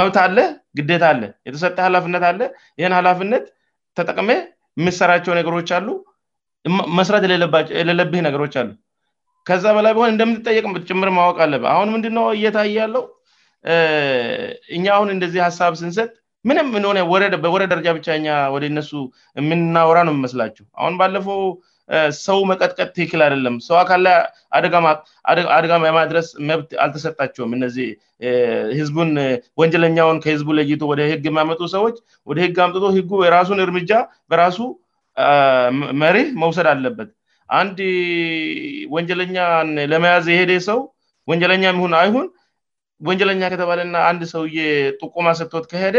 መብት 0.00 0.16
አለ 0.24 0.38
ግታ 0.78 1.02
አለየተሰጠ 1.14 1.78
ላነት 1.96 2.26
አለ 2.32 2.40
ይህን 2.82 2.92
ላነት 3.08 3.44
ተጠቅመ 3.98 4.28
የምሰራቸው 4.80 5.32
ነገሮች 5.40 5.68
አሉ 5.76 5.88
መስራት 6.98 7.22
የሌለብህ 7.80 8.22
ነገሮች 8.28 8.54
አሉ 8.60 8.70
ከዛ 9.48 9.64
በላይ 9.76 9.92
በሆን 9.96 10.12
እንደምንጠየቅ 10.14 10.64
ጭምር 10.90 11.08
ማወቅ 11.18 11.38
አለ 11.46 11.54
አሁን 11.74 11.88
ምንድነው 11.94 12.26
እየታይ 12.36 12.70
ያለው 12.80 13.04
እኛ 14.76 14.84
አሁን 14.96 15.08
እንደዚህ 15.16 15.40
ሀሳብ 15.48 15.74
ስንሰጥ 15.80 16.10
ምንም 16.48 16.66
እንሆነ 16.78 16.98
ወረ 17.12 17.62
ደረጃ 17.72 17.88
ብቻ 17.98 18.08
ወደ 18.54 18.64
ነሱ 18.78 18.92
የምናወራ 19.40 19.98
ነው 20.08 20.12
የሚመስላቸው 20.14 20.64
አሁን 20.82 20.94
ባለፈው 21.00 21.40
ሰው 22.26 22.38
መቀጥቀጥ 22.50 22.94
ይክል 23.02 23.20
አደለም 23.26 23.54
ሰው 23.66 23.76
አካልላይ 23.80 24.14
አደጋ 25.56 25.72
በማድረስ 25.84 26.28
መብት 26.50 26.70
አልተሰጣቸውም 26.84 27.50
እነዚህ 27.58 27.88
ህዝቡን 28.78 29.10
ወንጀለኛውን 29.62 30.20
ከህዝቡ 30.24 30.48
ለይቶ 30.58 30.80
ወደ 30.92 31.00
ህግ 31.12 31.24
የሚያመጡ 31.30 31.60
ሰዎች 31.76 31.96
ወደ 32.30 32.38
ህግ 32.44 32.58
አምጥ 32.66 32.82
ህ 32.96 33.02
የራሱን 33.26 33.60
እርምጃ 33.66 33.90
በራሱ 34.32 34.58
መሬህ 36.02 36.28
መውሰድ 36.44 36.68
አለበት 36.74 37.10
አንድ 37.60 37.78
ወንጀለኛን 38.96 39.68
ለመያዝ 39.92 40.26
የሄደ 40.34 40.52
ሰው 40.70 40.80
ወንጀለኛ 41.30 41.64
ይሁን 41.74 41.92
አይሁን 42.02 42.26
ወንጀለኛ 43.08 43.44
ከተባለና 43.52 43.96
አንድ 44.10 44.22
ሰውየ 44.34 44.58
ጥቁማ 45.00 45.28
ስቶት 45.40 45.64
ከሄደ 45.72 45.96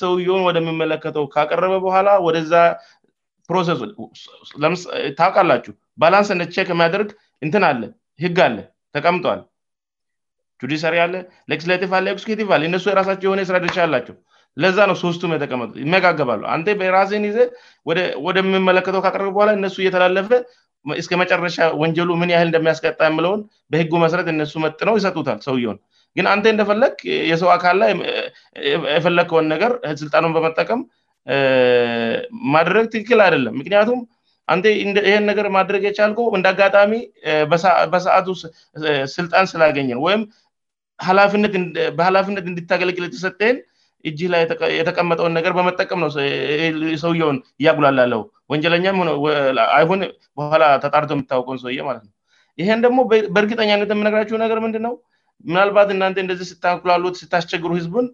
ሰውየሆን 0.00 0.44
ወደምመለከተው 0.48 1.24
ካቀረበ 1.34 1.74
በኋላ 1.86 2.08
ወደዛ 2.26 2.52
ፕሮሴሱ 3.50 3.78
ታውቃላችሁ 5.20 5.72
ባላንስ 6.02 6.30
ንደ 6.40 6.74
ሚያደርግ 6.80 7.10
እንትን 7.44 7.62
አለ 7.70 7.82
ህግ 8.24 8.38
አለ 8.46 8.56
ተቀምጧል 8.96 9.40
ጁዲሲሪ 10.62 10.96
አለ 11.06 11.14
ሌስላቲቭ 11.50 11.90
አለ 11.98 12.06
ስኬቲ 12.22 12.40
እነ 12.68 12.76
የራሳቸው 12.90 13.26
የሆነ 13.28 13.40
ስራ 13.50 13.56
ድርቻ 13.64 13.78
አላቸው 13.86 14.16
ለዛ 14.62 14.78
ነው 14.90 14.96
ሶስቱ 15.02 15.22
የተቀመጡ 15.34 15.70
የሚያጋገብለ 15.82 16.44
አን 16.54 16.62
በራሴን 16.80 17.24
ጊዜ 17.30 17.40
ወደምመለከተው 18.26 19.02
ካቀረበ 19.04 19.30
በኋላ 19.36 19.50
እነሱ 19.58 19.76
እየተላለፈ 19.84 20.30
እስከ 21.02 21.12
መጨረሻ 21.22 21.56
ወንጀ 21.82 21.98
ምን 22.22 22.30
ያህል 22.34 22.46
እንደሚያስቀጣ 22.50 23.00
የምለውን 23.10 23.40
በህጉ 23.72 23.92
መሰረት 24.04 24.28
እነሱ 24.34 24.54
መጥ 24.64 24.78
ነው 24.88 24.94
ይሰጡታል 24.98 25.38
ሰውየን 25.46 25.78
ግን 26.18 26.26
አንተ 26.34 26.44
እንደፈለግ 26.54 26.94
የሰው 27.30 27.48
አካልላ 27.56 27.86
የፈለግከውን 28.96 29.46
ነገር 29.54 29.72
ስልጣኑን 30.02 30.32
በመጠቀም 30.36 30.82
ማድረግ 32.56 32.84
ትክክል 32.94 33.20
አይደለም 33.26 33.54
ምክንያቱም 33.60 34.00
አን 34.52 34.60
ይሄን 35.08 35.24
ነገር 35.30 35.46
ማደረግ 35.56 35.82
የቻልኮ 35.86 36.20
እንደ 36.36 36.46
አጋጣሚ 36.52 36.92
በሰአቱ 37.94 38.28
ስልጣን 39.16 39.48
ስላገኘነ 39.52 39.98
ወይም 40.06 40.22
በላፍነት 41.98 42.44
እንድታገለግል 42.50 43.06
ተሰጠን 43.16 43.56
እጅ 44.08 44.20
ላይ 44.32 44.42
የተቀመጠውን 44.78 45.32
ነገር 45.38 45.52
በመጠቀም 45.58 46.00
ነውሰውን 46.04 47.36
እያጉላለወንጀይላ 47.60 48.84
ተጣር 50.84 51.04
የታቀሰውትነው 51.12 52.02
ይህን 52.60 52.80
ደግሞ 52.84 52.98
በእርግጠኛነት 53.34 53.90
የምነገራች 53.94 54.30
ነገር 54.44 54.58
ምንድ 54.66 54.76
ነው 54.86 54.94
ምናልባት 55.50 55.88
እናን 55.96 56.14
እንደዚህ 56.24 56.46
ስታንኩላሎት 56.52 57.16
ሲታስቸግሩ 57.22 57.70
ህዝቡን 57.80 58.06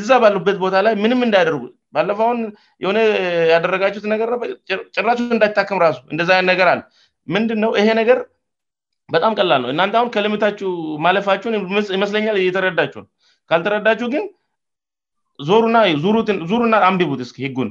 እዛ 0.00 0.10
ባሉበት 0.22 0.56
ቦታ 0.64 0.74
ላይ 0.86 0.94
ምንም 1.04 1.20
እንዳያደርጉት 1.26 1.72
ባለፈ 1.94 2.18
አሁን 2.26 2.38
የሆነ 2.82 2.98
ያደረጋችሁት 3.54 4.06
ነገርጭራች 4.12 5.18
እንዳይታከም 5.34 5.80
ራሱ 5.86 5.98
እንደዛ 6.12 6.30
ነገር 6.50 6.68
አል 6.72 6.80
ምንድንነው 7.34 7.72
ይሄ 7.80 7.88
ነገር 8.00 8.18
በጣም 9.14 9.32
ቀላል 9.38 9.60
ነው 9.64 9.70
እናን 9.72 9.94
አሁን 10.00 10.10
ከልምታችሁ 10.16 10.70
ማለፋችውን 11.04 11.54
ይመስለኛል 11.96 12.36
የተረዳችሁ 12.46 13.02
ካልተረዳችሁ 13.50 14.08
ግን 14.14 14.24
ዙሩና 16.50 16.74
አንብቡት 16.88 17.20
እስ 17.26 17.32
ጉን 17.58 17.70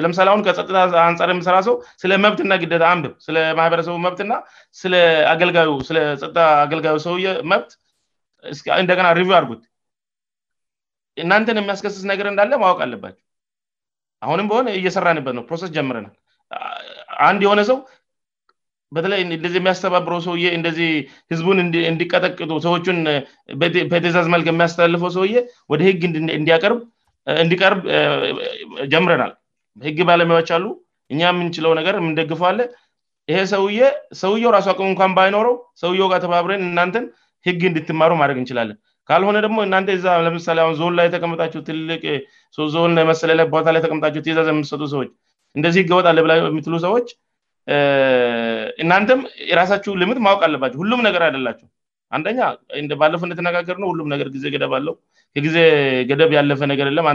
እለምሳሌ 0.00 0.28
አሁን 0.32 0.42
ከፀጥታ 0.46 0.76
አንፃር 1.08 1.30
የምስራ 1.32 1.56
ሰው 1.66 1.74
ስለ 2.02 2.12
መብትና 2.24 2.52
ግደ 2.62 2.74
ንብብ 2.98 3.14
ስለማህበረሰቡ 3.26 3.96
መብትና 4.06 4.32
ስስለጥታ 4.80 6.38
አገልጋዩ 6.64 6.96
ሰው 7.06 7.16
መብት 7.52 7.70
እንደገና 8.82 9.08
ሪቪ 9.18 9.30
አርጉት 9.40 9.60
እናንተን 11.24 11.58
የሚያስከስስ 11.60 12.02
ነገር 12.12 12.26
እንዳለ 12.30 12.52
ማወቅ 12.62 12.78
አለባቸው 12.86 13.24
አሁንም 14.24 14.46
በሆነ 14.50 14.68
እየሰራንበት 14.78 15.34
ነው 15.38 15.44
ፕሮሴስ 15.48 15.70
ጀምረናል 15.76 16.14
አንድ 17.28 17.40
የሆነ 17.44 17.60
ሰው 17.70 17.78
በተለይ 18.96 19.20
እንደዚህ 19.24 19.58
የሚያስተባብረው 19.60 20.18
ሰውየ 20.26 20.48
እንደዚህ 20.58 20.90
ህዝቡን 21.32 21.58
እንዲቀጠቅጡ 21.92 22.50
ሰዎቹን 22.66 22.98
ቴዛዝ 24.06 24.26
መልክ 24.34 24.46
የሚያስተላልፈው 24.50 25.10
ሰውዬ 25.16 25.36
ወደ 25.72 25.80
ህግ 25.88 26.02
ዲያርብእንዲቀርብ 26.48 27.80
ጀምረናል 28.94 29.32
ህግ 29.86 29.98
ባለሚዎች 30.10 30.50
አሉ 30.56 30.66
እኛ 31.14 31.20
የምንችለው 31.32 31.72
ነገር 31.80 31.94
የምንደግፈአለ 32.00 32.60
ይሄ 33.30 33.38
ሰውዬ 33.54 33.78
ሰውየው 34.22 34.50
ራሱ 34.56 34.66
አቅም 34.74 34.88
እንኳን 34.92 35.14
ባይኖረው 35.18 35.54
ሰውየው 35.82 36.08
ጋ 36.12 36.16
ተባብረን 36.26 36.62
እናንተን 36.70 37.04
ህግ 37.48 37.60
እንድትማሩ 37.70 38.12
ማድረግ 38.20 38.36
እንችላለን 38.40 38.78
ካልሆነ 39.08 39.36
ደግሞ 39.46 39.58
እናንተ 39.68 39.88
ዛ 40.04 40.12
ለምሳሌ 40.26 40.58
አሁን 40.64 40.74
ዞን 40.80 40.94
ላይ 40.98 41.06
የተቀምጣቸው 41.08 41.60
ትልቅ 41.68 42.02
ዞን 42.74 42.96
መሰለ 43.10 43.30
ላይ 43.40 43.46
ቦታ 43.54 43.66
ላይ 43.74 43.82
ተቀምጣቸው 43.84 44.22
ዛዝ 44.38 44.48
የምሰጡ 44.54 44.82
ሰዎች 44.94 45.10
እንደዚህ 45.58 45.82
ገወጥ 45.90 46.06
አለብላ 46.12 46.32
የሚትሉ 46.38 46.76
ሰዎች 46.86 47.08
እናንተም 48.82 49.20
የራሳችሁ 49.50 49.92
ልምት 50.00 50.18
ማወቅ 50.26 50.42
አለባቸው 50.46 50.78
ሁሉም 50.82 51.00
ነገር 51.08 51.22
አያደላቸው 51.26 51.68
አንደኛ 52.16 52.38
ባለፎ 53.00 53.22
እንደተነጋገር 53.28 53.76
ነው 53.82 53.88
ሁምነገጊዜ 53.92 54.44
ገደብ 54.54 54.74
አለው 54.78 54.94
ከጊዜ 55.36 55.56
ገደብ 56.10 56.30
ያለፈ 56.38 56.60
ነገር 56.72 56.86
የለም 56.90 57.08
አ 57.12 57.14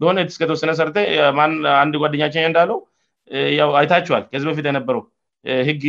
በሆነ 0.00 0.24
ስከተወሰነ 0.36 0.70
ሰርተ 0.80 0.96
አንድ 1.82 1.94
ጓደኛችን 2.04 2.48
እንዳለው 2.50 2.78
ው 3.68 3.72
አይታችዋል 3.82 4.24
ከዚህ 4.32 4.46
በፊት 4.52 4.66
የነበረው 4.70 5.02
ህግ 5.68 5.82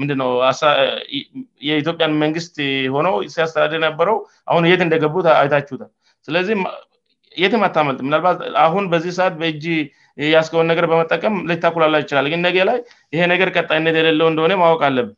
ምንድነው 0.00 0.30
የኢትዮጵያን 1.68 2.14
መንግስት 2.24 2.56
ሆነው 2.94 3.14
ሲያስተዳድ 3.34 3.72
የነበረው 3.78 4.16
አሁን 4.52 4.64
የት 4.70 4.82
እንደገቡት 4.86 5.26
አይታችሁታል 5.40 5.90
ስለዚህ 6.26 6.56
የትም 7.42 7.62
አታመልጥ 7.66 8.00
ምናልባት 8.06 8.38
አሁን 8.66 8.84
በዚህ 8.92 9.12
ሰዓት 9.20 9.34
በእጅ 9.40 9.64
ያስገውን 10.34 10.68
ነገር 10.72 10.84
በመጠቀም 10.92 11.34
ልታኩላላ 11.50 11.96
ይችላል 12.04 12.26
ግ 12.32 12.40
ነገ 12.46 12.56
ላይ 12.70 12.78
ይሄ 13.14 13.22
ነገር 13.32 13.48
ቀጣይነት 13.56 13.94
የሌለው 14.00 14.28
እንደሆነ 14.32 14.52
ማወቅ 14.64 14.80
አለብን 14.88 15.16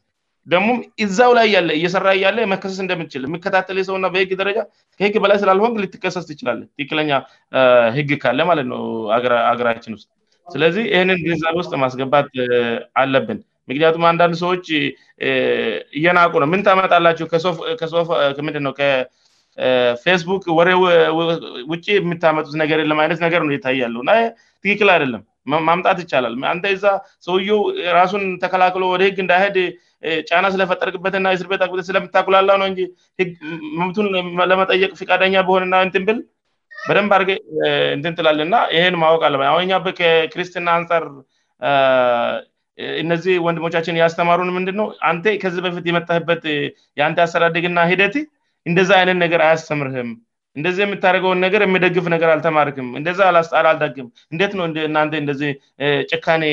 ደግሞ 0.52 0.68
እዛው 1.04 1.32
ላይ 1.38 1.48
ለ 1.66 1.70
እየሰራ 1.80 2.06
ያለ 2.24 2.38
መከሰስ 2.52 2.78
እንደምንችል 2.84 3.22
የሚከታተል 3.26 3.78
ሰውእና 3.88 4.06
በህግ 4.14 4.30
ደረጃ 4.42 4.58
ከህግ 5.00 5.16
በላይ 5.24 5.38
ስላልሆን 5.42 5.78
ልትቀሰስ 5.84 6.26
ትችላለን 6.30 6.66
ትክክለኛ 6.76 7.10
ህግ 7.98 8.10
ካለ 8.24 8.40
ማለት 8.50 8.68
ነው 8.74 8.82
ሀገራችን 9.50 9.96
ውስጥ 9.98 10.08
ስለዚህ 10.54 10.84
ይህንን 10.94 11.18
ግንዛብ 11.26 11.54
ውስጥ 11.60 11.72
ማስገባት 11.82 12.30
አለብን 13.02 13.38
ምክንያቱም 13.70 14.04
አንዳንድ 14.10 14.34
ሰዎች 14.44 14.64
እየናቁ 15.98 16.32
ነው 16.42 16.48
ምንታመጣላችሁ 16.52 17.26
ሶምንድነው 17.88 18.72
ከፌስቡክ 18.80 20.44
ወ 20.58 20.66
ውጭ 21.72 21.86
የምታመጡት 21.96 22.54
ነገር 22.62 22.78
የለ 22.82 22.92
አይነት 23.04 23.20
ነገር 23.26 23.40
ነ 23.48 23.52
ይታያለሁና 23.58 24.10
ትክክል 24.64 24.88
አይደለም 24.96 25.22
ማምጣት 25.68 25.98
ይቻላል 26.04 26.34
አንተ 26.52 26.64
እዛ 26.76 26.86
ሰውዬው 27.26 27.60
ራሱን 27.98 28.22
ተከላክሎ 28.42 28.82
ወደ 28.94 29.02
ህግ 29.08 29.16
እንዳይሄድ 29.24 29.56
ጫና 30.28 30.46
ስለፈጠርቅበትና 30.54 31.32
እስር 31.36 31.48
ቤት 31.52 31.62
ስለምታኩላላ 31.88 32.50
ነው 32.62 32.66
እ 32.70 33.24
መምቱን 33.80 34.06
ለመጠየቅ 34.52 34.90
ፍቃደኛ 35.00 35.34
በሆንና 35.48 35.74
ንትንብል 35.88 36.18
በደንብ 36.86 37.10
አድርገ 37.16 37.30
እንትንትላልና 37.96 38.56
ይህን 38.76 38.96
ማወቅ 39.02 39.22
አለ 39.28 39.36
አሁን 39.50 39.68
ኛበት 39.72 39.94
ከክርስትና 40.00 40.68
አንፃር 40.78 41.04
እነዚህ 43.04 43.34
ወንድሞቻችን 43.46 44.00
ያስተማሩን 44.04 44.50
ምንድነው 44.58 44.86
አን 45.08 45.16
ከዚህ 45.44 45.60
በፊት 45.68 45.84
የመታህበት 45.90 46.44
የአንተ 47.00 47.16
ያስተዳድግና 47.24 47.80
ሂደት 47.92 48.14
እንደዚ 48.70 48.90
አይነት 49.00 49.18
ነገር 49.24 49.40
አያስተምርህም 49.46 50.10
እንደዚ 50.58 50.78
የምታደገውን 50.84 51.38
ነገር 51.44 51.60
የሚደግፍ 51.64 52.06
ነገር 52.14 52.30
አልተማርክም 52.32 52.88
እደ 52.98 53.06
አላልግም 53.60 54.08
እንደት 54.32 54.52
ነውእናን 54.58 55.10
እደዚህ 55.20 55.50
ጭካኔ 56.12 56.44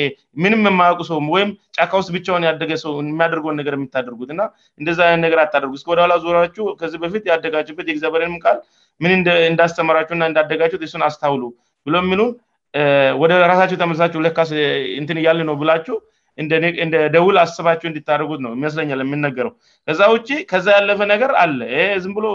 ምንም 0.42 0.62
የማወቁ 0.70 1.00
ሰው 1.10 1.18
ወይም 1.34 1.50
ጫካ 1.78 1.92
ውስጥ 2.00 2.10
ብቻውን 2.16 2.46
ደገሰው 2.62 2.92
የሚያደርገውን 3.00 3.58
ነር 3.60 3.76
የሚታደርጉትና 3.78 4.40
እንደዚ 4.80 4.98
አይነት 5.08 5.22
ነገር 5.26 5.40
አታደርጉ 5.44 5.76
ወደኋላ 5.92 6.14
ዙሪያዎች 6.24 6.56
ከዚህ 6.82 7.00
በፊት 7.04 7.26
ያደጋጅበት 7.32 7.90
ግዘበርንም 7.96 8.38
ቃል 8.46 8.60
ምን 9.04 9.12
እንዳስተመራችሁና 9.50 10.24
እንዳደጋችሁ 10.30 10.78
ሱን 10.92 11.02
አስታውሉ 11.08 11.42
ብሎ 12.12 12.22
ወደ 13.22 13.32
ራሳቸሁ 13.50 13.76
ተመሳችሁ 13.82 14.20
ን 15.02 15.18
እያል 15.22 15.38
ነው 15.48 15.54
ብላችሁ 15.60 15.96
እንደደውል 16.84 17.36
አስባችሁ 17.44 17.86
እንድታደርጉት 17.90 18.40
ነው 18.44 18.50
መስለኛል 18.64 19.00
የምነገረው 19.04 19.52
ከዛ 19.88 20.00
ውጭ 20.14 20.28
ከዛ 20.50 20.66
ያለፈ 20.76 21.00
ነገር 21.12 21.30
አለ 21.44 21.58
ም 22.10 22.12
ብሎ 22.18 22.26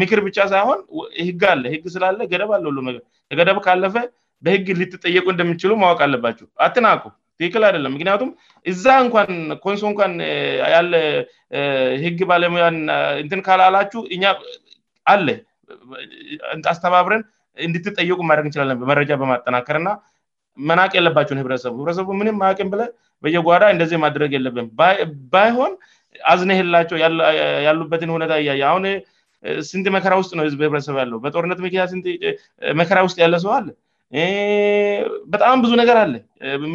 ምክር 0.00 0.20
ብቻ 0.26 0.38
ሳይሆን 0.52 0.80
ህግ 1.26 1.42
አህ 1.50 1.74
ስላገደብ 1.96 2.52
ገደብ 3.40 3.58
ካለፈ 3.66 3.96
በህግ 4.46 4.66
ልትጠየቁ 4.80 5.26
እንደሚችሉ 5.34 5.72
ማወቅ 5.82 6.00
አለባችው 6.06 6.46
አትን 6.66 6.86
አቁ 6.92 7.02
ትክል 7.42 7.62
አይደለም 7.68 7.92
ምክንያቱም 7.96 8.30
እዛ 8.70 8.86
እንኳን 9.04 9.30
ኮንሶ 9.64 9.82
እንኳን 9.92 10.12
ያለ 10.74 10.94
ህግ 12.04 12.18
ባለሙያን 12.30 12.76
ካላላችሁ 13.48 14.02
አለ 15.14 15.28
አስተባብርን 16.72 17.22
እንድትጠየቁ 17.66 18.18
ማድረግ 18.30 18.44
እንችላለን 18.48 18.80
በመረጃ 18.82 19.10
በማጠናከር 19.22 19.76
እና 19.82 19.90
መናቅ 20.68 20.90
የለባቸውን 20.98 21.40
ህብረተሰቡ 21.42 21.74
ህብረተሰቡ 21.80 22.08
ምንም 22.20 22.36
መቅም 22.44 22.68
ብለ 22.72 22.82
በየጓዳ 23.24 23.62
እንደዚህ 23.74 23.98
ማድረግ 24.04 24.30
የለብን 24.36 24.66
ባይሆን 25.32 25.72
አዝኔህላቸው 26.32 26.96
ያሉበትን 27.66 28.10
ሁ 28.14 28.18
እያየ 28.42 28.60
አሁን 28.70 28.84
ስንቲ 29.68 29.86
መከራ 29.96 30.14
ውስጥ 30.22 30.32
ነውበህብረተሰቡ 30.38 30.96
ያለው 31.02 31.18
በጦርነት 31.24 31.60
ምያ 31.66 31.84
መከራ 32.80 32.98
ውስጥ 33.06 33.18
ያለ 33.24 33.34
ሰዋል 33.44 33.68
በጣም 35.32 35.60
ብዙ 35.64 35.72
ነገር 35.80 35.96
አለ 36.04 36.14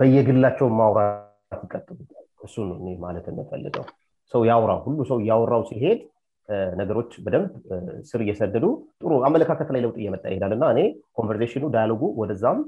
በየግላቸው 0.00 0.66
ማውራት 0.80 1.60
ይቀጥእሱ 1.66 2.56
ማለት 3.06 3.24
የምንፈልገው 3.30 3.84
ሰው 4.34 4.42
ያውራው 4.50 4.80
ሁሉ 4.86 4.98
ሰው 5.10 5.18
ያውራው 5.30 5.62
ሲሄድ 5.70 6.00
ነገሮች 6.80 7.10
በደንብ 7.24 7.50
ስር 8.10 8.20
እየሰደዱ 8.24 8.64
ጥሩ 9.02 9.12
አመለካከት 9.28 9.68
ላይ 9.74 9.80
ለውጥ 9.84 9.96
እየመጣ 10.02 10.22
ይሄዳል 10.30 10.52
ና 10.62 10.68
እኔ 10.74 10.80
ኮንቨርዜሽን 11.18 11.64
ዳያልጉ 11.74 12.00
ወደዛም 12.20 12.58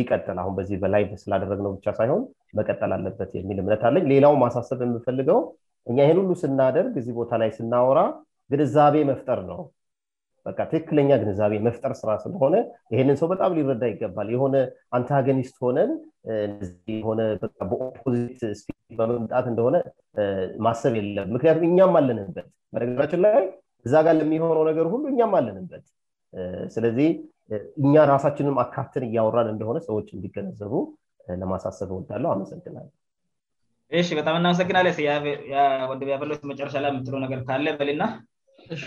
ይቀጥል 0.00 0.38
አሁን 0.42 0.54
በዚህ 0.58 0.78
በላይ 0.84 1.04
ስላደረግነው 1.22 1.72
ብቻ 1.78 1.86
ሳይሆን 1.98 2.22
መቀጠል 2.58 2.92
አለበት 2.98 3.32
የሚል 3.38 3.60
እምነት 3.62 3.84
አለኝ 3.90 4.06
ሌላው 4.12 4.34
ማሳሰብ 4.44 4.80
የምፈልገው 4.86 5.40
እኛ 5.92 5.98
ይህን 6.06 6.20
ሁሉ 6.22 6.32
ስናደርግ 6.42 6.94
እዚህ 7.02 7.14
ቦታ 7.20 7.32
ላይ 7.42 7.50
ስናወራ 7.60 8.00
ግንዛቤ 8.54 8.94
መፍጠር 9.12 9.40
ነው 9.52 9.60
በ 10.46 10.52
ትክለኛ 10.70 11.10
ግንዛቤ 11.22 11.52
መፍጠር 11.66 11.92
ስራ 12.00 12.10
ስለሆነ 12.22 12.54
ይሄንን 12.92 13.16
ሰው 13.20 13.26
በጣም 13.32 13.50
ሊረዳ 13.56 13.82
ይገባል 13.90 14.28
የሆነ 14.34 14.54
አንታገኒስት 14.96 15.56
ሆነን 15.64 15.90
እዚህ 16.64 16.94
የነ 17.02 17.20
በኦፖዚት 17.70 18.40
ስ 18.60 18.62
በመምጣት 19.00 19.46
እንደሆነ 19.52 19.76
ማሰብ 20.66 20.94
የለ 21.00 21.18
ምክንያቱም 21.34 21.66
እኛም 21.70 21.94
አለንበት 22.00 22.48
በነገራችን 22.74 23.22
ላይ 23.26 23.42
እዛ 23.86 23.94
ጋ 24.06 24.16
ለሚሆነው 24.18 24.64
ነገር 24.70 24.88
ሁሉ 24.94 25.04
እኛም 25.12 25.32
አለንበት 25.40 25.86
ስለዚህ 26.74 27.08
እኛ 27.84 27.94
ራሳችንም 28.12 28.58
አካትን 28.64 29.06
እያወራን 29.10 29.48
እንደሆነ 29.54 29.78
ሰዎች 29.88 30.08
እንዲገነዘቡ 30.16 30.74
ለማሳሰብ 31.40 31.88
እወዳለው 31.94 32.30
አመሰግናል 32.34 32.88
ይ 33.96 34.02
በጣም 34.20 34.34
እናመሰግናለ 34.40 34.88
ወያሎት 36.04 36.44
መጨረሻ 36.52 36.76
ላ 36.84 36.92
የምጥሎ 36.92 37.14
ነገር 37.26 37.40
ካለ 37.48 37.66
በና 37.80 38.02
እሺ 38.74 38.82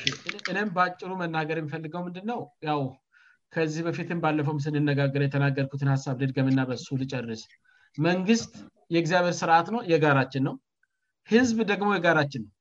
እኔም 0.52 0.70
በአጭሩ 0.76 1.12
መናገር 1.22 1.58
የምፈልገው 1.60 2.02
ምንድን 2.08 2.26
ነው 2.32 2.40
ያው 2.68 2.82
ከዚህ 3.56 3.82
በፊትም 3.88 4.20
ባለፈውም 4.24 4.60
ስንነጋገር 4.66 5.22
የተናገርኩትን 5.26 5.90
ሀሳብ 5.94 6.16
ድድገምና 6.22 6.60
በሱ 6.70 6.88
ልጨርስ 7.02 7.42
መንግስት 8.08 8.54
የእግዚአብሔር 8.94 9.36
ስርዓት 9.42 9.68
ነው 9.76 9.82
የጋራችን 9.92 10.44
ነው 10.48 10.56
ህዝብ 11.34 11.58
ደግሞ 11.72 11.90
የጋራችን 11.98 12.42
ነው 12.46 12.52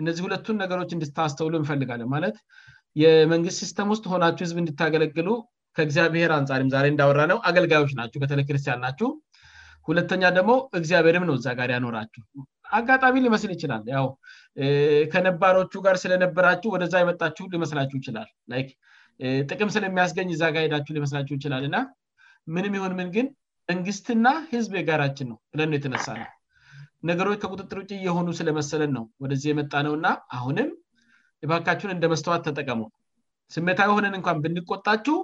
እነዚህ 0.00 0.22
ሁለቱን 0.26 0.58
ነገሮች 0.62 0.90
እንድታስተውሉ 0.96 1.54
እንፈልጋለን 1.62 2.08
ማለት 2.14 2.36
የመንግስት 3.02 3.60
ሲስተም 3.62 3.88
ውስጥ 3.94 4.04
ሆናቸሁ 4.12 4.42
ህዝብ 4.46 4.58
እንድታገለግሉ 4.62 5.28
ከእግዚአብሔር 5.78 6.30
አንጻሪም 6.38 6.68
እንዳወራ 6.92 7.20
ነው 7.32 7.38
አገልጋዮች 7.50 7.92
ናቸሁ 8.00 8.18
በተለክርስቲያን 8.24 8.82
ናችሁ 8.86 9.08
ሁለተኛ 9.90 10.22
ደግሞ 10.38 10.52
እግዚአብሔርም 10.80 11.26
ነው 11.30 11.34
እዚያ 11.38 11.50
ጋር 11.60 11.70
ያኖራችሁ 11.76 12.22
አጋጣሚ 12.78 13.16
ሊመስል 13.24 13.50
ይችላል 13.56 13.82
ያው 13.94 14.06
ከነባሮቹ 15.12 15.72
ጋር 15.86 15.96
ስለነበራችሁ 16.02 16.68
ወደዛ 16.74 16.94
የመጣችሁ 17.02 17.44
ሊመስላችሁ 17.54 17.96
ይችላል 18.00 18.28
ጥቅም 19.50 19.70
ስለሚያስገኝ 19.76 20.28
እዛ 20.36 20.42
ጋሄዳችሁ 20.56 20.94
ሊመስላችሁ 20.98 21.34
ይችላል 21.38 21.62
እና 21.68 21.76
ምንም 22.54 22.74
የሆን 22.78 22.92
ምን 23.00 23.08
ግን 23.16 23.28
መንግስትና 23.70 24.26
ህዝብ 24.52 24.72
የጋራችን 24.80 25.28
ነው 25.32 25.38
ብለ 25.52 25.62
የተነሳ 25.78 26.08
ነው 26.22 26.28
ነገሮች 27.08 27.38
ከቁጥጥር 27.42 27.78
ውጭ 27.82 27.90
የሆኑ 28.08 28.28
ስለመሰለን 28.40 28.92
ነው 28.96 29.04
ወደዚህ 29.22 29.48
የመጣ 29.52 29.72
ነውእና 29.86 30.08
አሁንም 30.36 30.68
ባካችሁን 31.50 31.94
እንደ 31.96 32.04
መስተዋት 32.12 32.44
ተጠቀሙ 32.48 32.80
ስሜታዊ 33.54 33.88
የሆነን 33.92 34.14
እንኳን 34.18 34.36
ብንቆጣችው 34.44 35.16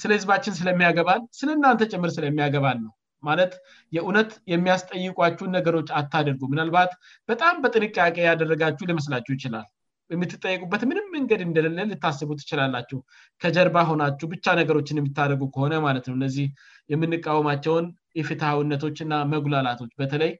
ስለህዝባችን 0.00 0.56
ስለሚያገባል 0.60 1.20
ስለእናንተ 1.40 1.80
ጭምር 1.92 2.10
ስለሚያገባን 2.16 2.78
ነው 2.86 2.92
ማለት 3.28 3.52
የእውነት 3.96 4.30
የሚያስጠይቋችሁን 4.52 5.54
ነገሮች 5.58 5.88
አታደርጉ 6.00 6.42
ምናልባት 6.52 6.92
በጣም 7.30 7.54
በጥንቃቄ 7.64 8.16
ያደረጋችሁ 8.30 8.88
ሊመስላችሁ 8.90 9.34
ይችላል 9.36 9.66
የምትጠየቁበት 10.12 10.82
ምንም 10.88 11.06
መንገድ 11.16 11.40
እንደሌለ 11.48 11.78
ልታስቡ 11.90 12.30
ትችላላችሁ 12.40 12.98
ከጀርባ 13.42 13.78
ሆናችሁ 13.90 14.26
ብቻ 14.32 14.46
ነገሮችን 14.60 14.98
የሚታደጉ 15.00 15.42
ከሆነ 15.54 15.74
ማለት 15.86 16.04
ነው 16.10 16.16
እነዚህ 16.18 16.48
የምንቃወማቸውን 16.94 17.86
የፍትሐዊነቶች 18.20 18.98
ና 19.12 19.22
መጉላላቶች 19.32 19.92
በተለይ 20.02 20.32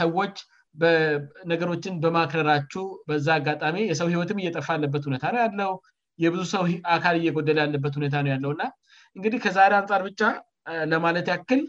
ሰዎች 0.00 0.34
በነገሮችን 0.80 1.94
በማክረራችሁ 2.04 2.84
በዛ 3.08 3.28
አጋጣሚ 3.40 3.76
የሰው 3.90 4.08
ህይወትም 4.12 4.40
እየጠፋ 4.42 4.66
ያለበት 4.76 5.04
ሁኔታ 5.08 5.24
ነው 5.34 5.40
ያለው 5.44 5.72
የብዙ 6.24 6.42
ሰው 6.54 6.62
አካል 6.96 7.16
እየጎደለ 7.20 7.58
ያለበት 7.66 7.94
ሁኔታ 8.00 8.16
ነው 8.24 8.30
ያለውና 8.34 8.62
እንግዲህ 9.16 9.38
ከዛሬ 9.46 9.72
አንጻር 9.80 10.02
ብቻ 10.08 10.20
ለማለት 10.92 11.26
ያክል 11.32 11.60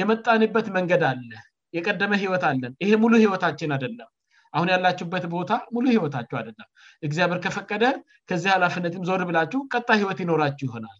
የመጣኒበት 0.00 0.66
መንገድ 0.76 1.02
አለ 1.10 1.30
የቀደመ 1.76 2.12
ህይወት 2.22 2.44
አለን 2.50 2.72
ይሄ 2.82 2.90
ሙሉ 3.04 3.12
ህይወታችን 3.22 3.70
አደለም 3.76 4.10
አሁን 4.56 4.68
ያላችሁበት 4.72 5.24
ቦታ 5.34 5.52
ሙሉ 5.74 5.86
ህይወታችሁ 5.94 6.36
አደለም 6.40 6.68
እግዚአብሔር 7.06 7.40
ከፈቀደ 7.44 7.84
ከዚህ 8.28 8.50
ሃላፍነት 8.54 8.94
ዞር 9.08 9.22
ብላችሁ 9.28 9.60
ቀጣ 9.72 9.88
ህይወት 10.00 10.18
ይኖራችሁ 10.24 10.66
ይሆናል 10.68 10.98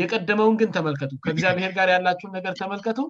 የቀደመውን 0.00 0.56
ግን 0.60 0.68
ተመልከቱ 0.76 1.12
ከእግዚአብሔር 1.24 1.72
ጋር 1.78 1.88
ያላችሁ 1.94 2.28
ነገር 2.36 2.52
ተመልከቱ 2.60 3.00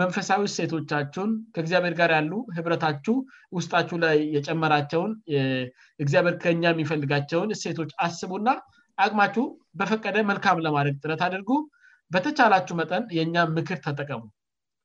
መንፈሳዊ 0.00 0.40
እሴቶቻችን 0.48 1.28
ከእግዚአብሔር 1.54 1.94
ጋር 2.00 2.10
ያሉ 2.16 2.32
ህብረታችሁ 2.56 3.14
ውስጣችሁ 3.58 3.96
ላይ 4.04 4.16
የጨመራቸውን 4.36 5.12
እግዚአብሔር 6.04 6.36
ከኛ 6.42 6.64
የሚፈልጋቸውን 6.72 7.52
እሴቶች 7.56 7.90
አስቡና 8.06 8.48
አቅማችሁ 9.04 9.46
በፈቀደ 9.80 10.16
መልካም 10.32 10.62
ለማድረግ 10.66 10.96
ጥረት 11.04 11.20
አድርጉ 11.28 11.50
በተቻላችሁ 12.14 12.74
መጠን 12.80 13.02
የኛም 13.16 13.50
ምክር 13.56 13.78
ተጠቀሙ 13.86 14.20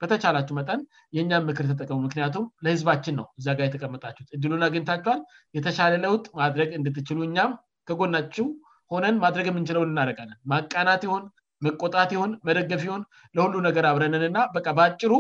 በተቻላችሁ 0.01 0.53
መጠን 0.59 0.79
የእኛም 1.15 1.45
ምክር 1.49 1.65
ተጠቀሙ 1.71 1.97
ምክንያቱም 2.05 2.45
ለህዝባችን 2.65 3.15
ነው 3.19 3.25
እዚያ 3.39 3.53
ጋር 3.59 3.65
የተቀመጣችሁት 3.67 4.31
እድሉን 4.38 4.63
አግኝታችዋል 4.67 5.21
የተሻለ 5.57 5.93
ለውጥ 6.05 6.25
ማድረግ 6.41 6.71
እንድትችሉ 6.79 7.17
እኛም 7.27 7.53
ከጎናችው 7.89 8.47
ሆነን 8.93 9.15
ማድረግ 9.23 9.45
የምንችለው 9.51 9.86
እናደረጋለን 9.91 10.38
ማቃናት 10.53 11.03
ሆን 11.13 11.23
መቆጣት 11.67 12.12
ሆን 12.21 12.31
መደገፍ 12.47 12.81
ሆን 12.91 13.03
ለሁሉ 13.38 13.55
ነገር 13.67 13.86
አብረንን 13.91 14.25
እና 14.29 14.39
በ 14.55 14.65
በአጭሩ 14.79 15.12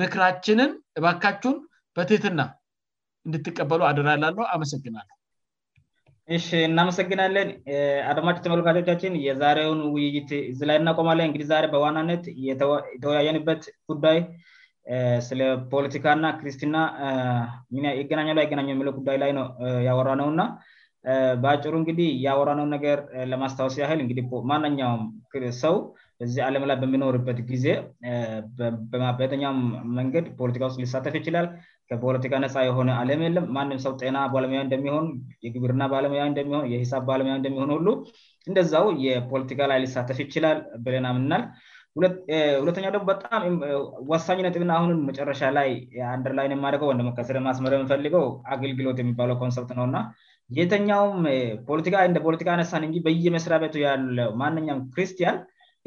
ምክራችንን 0.00 0.70
እባካችሁን 0.98 1.58
በትህትና 1.96 2.42
እንድትቀበሉ 3.26 3.82
አደራላለሁ 3.90 4.44
አመሰግናለሁ 4.54 5.16
ይ 6.30 6.34
እናመሰግናለን 6.68 7.48
አድማች 8.10 8.36
ተመለጋቻችን 8.42 9.12
የዛሬውን 9.26 9.80
ውይይት 9.94 10.30
ዚ 10.58 10.66
ላይ 10.70 10.76
እናቆማለን 10.80 11.26
እንግዲህ 11.28 11.46
ዛሬ 11.52 11.64
በዋናነት 11.72 12.24
የተወያየንበት 12.48 13.62
ጉዳይ 13.90 14.18
ስለፖለቲካና 15.28 16.26
ክሪስቲና 16.38 16.76
ገናኛላይ 18.12 18.46
ገናኛው 18.52 18.72
የለው 18.76 18.94
ጉዳይ 19.00 19.18
ላይ 19.22 19.32
ነው 19.38 19.46
ያወራ 19.88 20.10
ነውእና 20.20 20.44
በአጭሩ 21.42 21.74
እንግዲህ 21.82 22.08
የወራነው 22.24 22.66
ነገር 22.76 22.98
ለማስታወስ 23.32 23.76
ያህል 23.82 24.00
እማነኛውም 24.42 25.04
ሰው 25.62 25.76
በዚህ 26.22 26.40
አለም 26.48 26.64
ላይ 26.70 26.76
በሚኖርበት 26.82 27.38
ጊዜ 27.50 27.66
በበተኛውም 28.92 29.60
መንገድ 30.00 30.26
ፖለቲካ 30.40 30.62
ውስጥ 30.68 30.78
ሊሳተፍ 30.84 31.14
ይችላል 31.20 31.46
ከፖለቲካ 32.00 32.34
ነፃ 32.44 32.54
የሆነ 32.68 32.90
አለም 33.00 33.20
ለም 33.36 33.44
ማንም 33.56 33.78
ሰው 33.84 33.92
ጤና 34.02 34.16
ባለሙያ 34.34 34.58
እንደሚሆን 34.66 35.06
የግብርና 35.46 35.82
ባለሙያ 35.92 36.22
የሳብ 36.72 37.02
ባለሙያንደሚሆንሁ 37.10 37.94
እንደዛው 38.48 38.86
የፖለቲካላይ 39.06 39.84
ሳተፍ 39.94 40.18
ይችላል 40.24 40.58
ብለናምናል 40.84 41.42
ሁለተኛደግሞ 42.62 43.04
በጣም 43.12 43.42
ወሳኝ 44.10 44.38
ነጥብና 44.46 44.72
መጨረሻ 45.08 45.40
ላይ 45.58 45.68
አንደርላይን 46.14 46.54
የማድገውወደመሰማመ 46.56 47.74
የፈልገው 47.82 48.24
አገልግሎት 48.54 48.98
የሚባለው 49.02 49.36
ንሰት 49.50 49.70
ነውና 49.78 49.98
የተኛውም 50.58 51.20
ደፖለቲካነሳንበየመስሪያቤቱ 52.18 53.74
ያለ 53.86 54.16
ማነውም 54.42 54.80
ክርስቲያን 54.94 55.36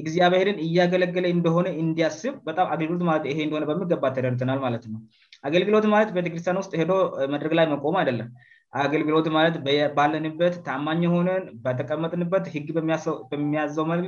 ጊዜብሄድን 0.05 0.57
እያገለገለ 0.67 1.25
እንደሆነ 1.37 1.67
እንዲያስብአልግሎበሚገባ 1.83 4.05
ተደርናል 4.15 4.59
ማለትነው 4.65 5.01
አገልግሎት 5.47 5.85
ማለት 5.93 6.09
ቤተክርስቲያን 6.17 6.59
ውስጥ 6.61 6.71
ሄዶ 6.81 6.91
መድረግ 7.33 7.51
ላይ 7.59 7.65
መቆም 7.73 7.95
አይደለም 8.01 8.29
አገልግሎት 8.83 9.27
ማለት 9.35 9.55
ባለንበት 9.97 10.55
ታማኝ 10.67 11.01
የሆነን 11.05 11.43
በተቀመጥንበት 11.65 12.45
ህግ 12.55 12.69
በሚያዘው 12.77 13.85
መል 13.91 14.01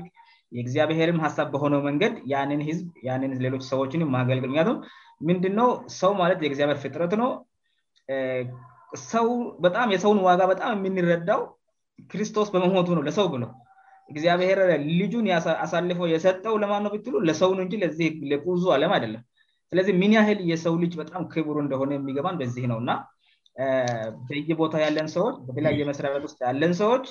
የእግዚአብሔር 0.58 1.10
ሀሳብ 1.26 1.48
በሆነው 1.54 1.82
መንገድ 1.90 2.14
ያንን 2.34 2.60
ህዝብ 2.70 2.86
ን 3.22 3.32
ሌሎች 3.46 3.64
ሰዎችን 3.72 4.04
ማገል 4.16 4.40
ምንድነው 5.28 5.70
ሰው 6.02 6.12
ማለ 6.22 6.32
የእግዚአብሔር 6.48 6.80
ፍጥረት 6.84 7.14
ነው 7.22 7.30
ሰው 9.14 9.28
በጣም 9.66 9.88
የሰውን 9.96 10.20
ዋጋ 10.28 10.42
በጣም 10.52 10.70
የምንረዳው 10.88 11.42
ክርስቶስ 12.12 12.50
በመሞቱ 12.54 12.88
ነው 12.98 13.04
ለሰው 13.08 13.26
ብለ 13.34 13.44
እግዚአብሔር 14.12 14.58
ልጁን 15.00 15.26
አሳልፈው 15.64 16.08
የሰጠው 16.14 16.54
ለማን 16.64 16.86
ነ 16.88 16.98
ት 17.06 17.24
ለሰውእን 17.30 17.74
ለዚቁዙ 17.84 18.64
አለምአይደለም 18.76 19.24
ስለዚህ 19.72 19.94
ምን 20.02 20.12
ያህል 20.18 20.40
የሰው 20.52 20.74
ልጅ 20.84 20.94
በጣም 21.04 21.24
ክብር 21.36 21.58
እንደሆነ 21.66 21.90
የሚገባን 21.98 22.38
በዚህ 22.42 22.66
ነው 22.72 22.78
እና 22.84 22.92
በይ 24.28 24.42
ቦታ 24.62 24.76
ያለን 24.86 25.08
ሰዎች 25.16 25.36
በተለያ 25.48 25.72
የመስረሪያት 25.80 26.26
ውስጥ 26.28 26.38
ያለን 26.48 26.74
ሰዎች 26.82 27.06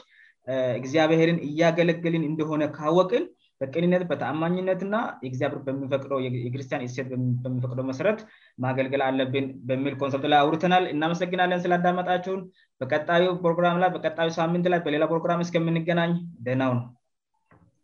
እግዚአብሔርን 0.81 1.39
እያገለገልን 1.49 2.25
እንደሆነ 2.31 2.65
ካወቅን 2.77 3.25
በቅንነት 3.61 4.03
በተአማኝነትእና 4.09 4.97
ግዚብሔር 5.35 6.25
የክርስቲያንስሴ 6.47 6.99
በሚፈቅደው 7.45 7.87
መሰረት 7.91 8.19
ማገልገል 8.65 9.03
አለብን 9.09 9.47
በሚል 9.71 9.95
ኮንሰርት 10.03 10.27
ላይ 10.33 10.39
አውርተናል 10.45 10.87
እናመሰግናለን 10.95 11.63
ስላዳመጣቸውን 11.65 12.43
በቀጣዩ 12.83 13.27
ፕሮግራም 13.47 13.81
ላ 13.85 13.89
በቀጣዩ 13.97 14.29
ሳምንት 14.41 14.69
ላይ 14.75 14.83
በሌላ 14.87 15.07
ፕሮግራም 15.15 15.43
እስከምንገናኝ 15.47 16.13
ደናው 16.49 16.75
ነው 16.81 16.87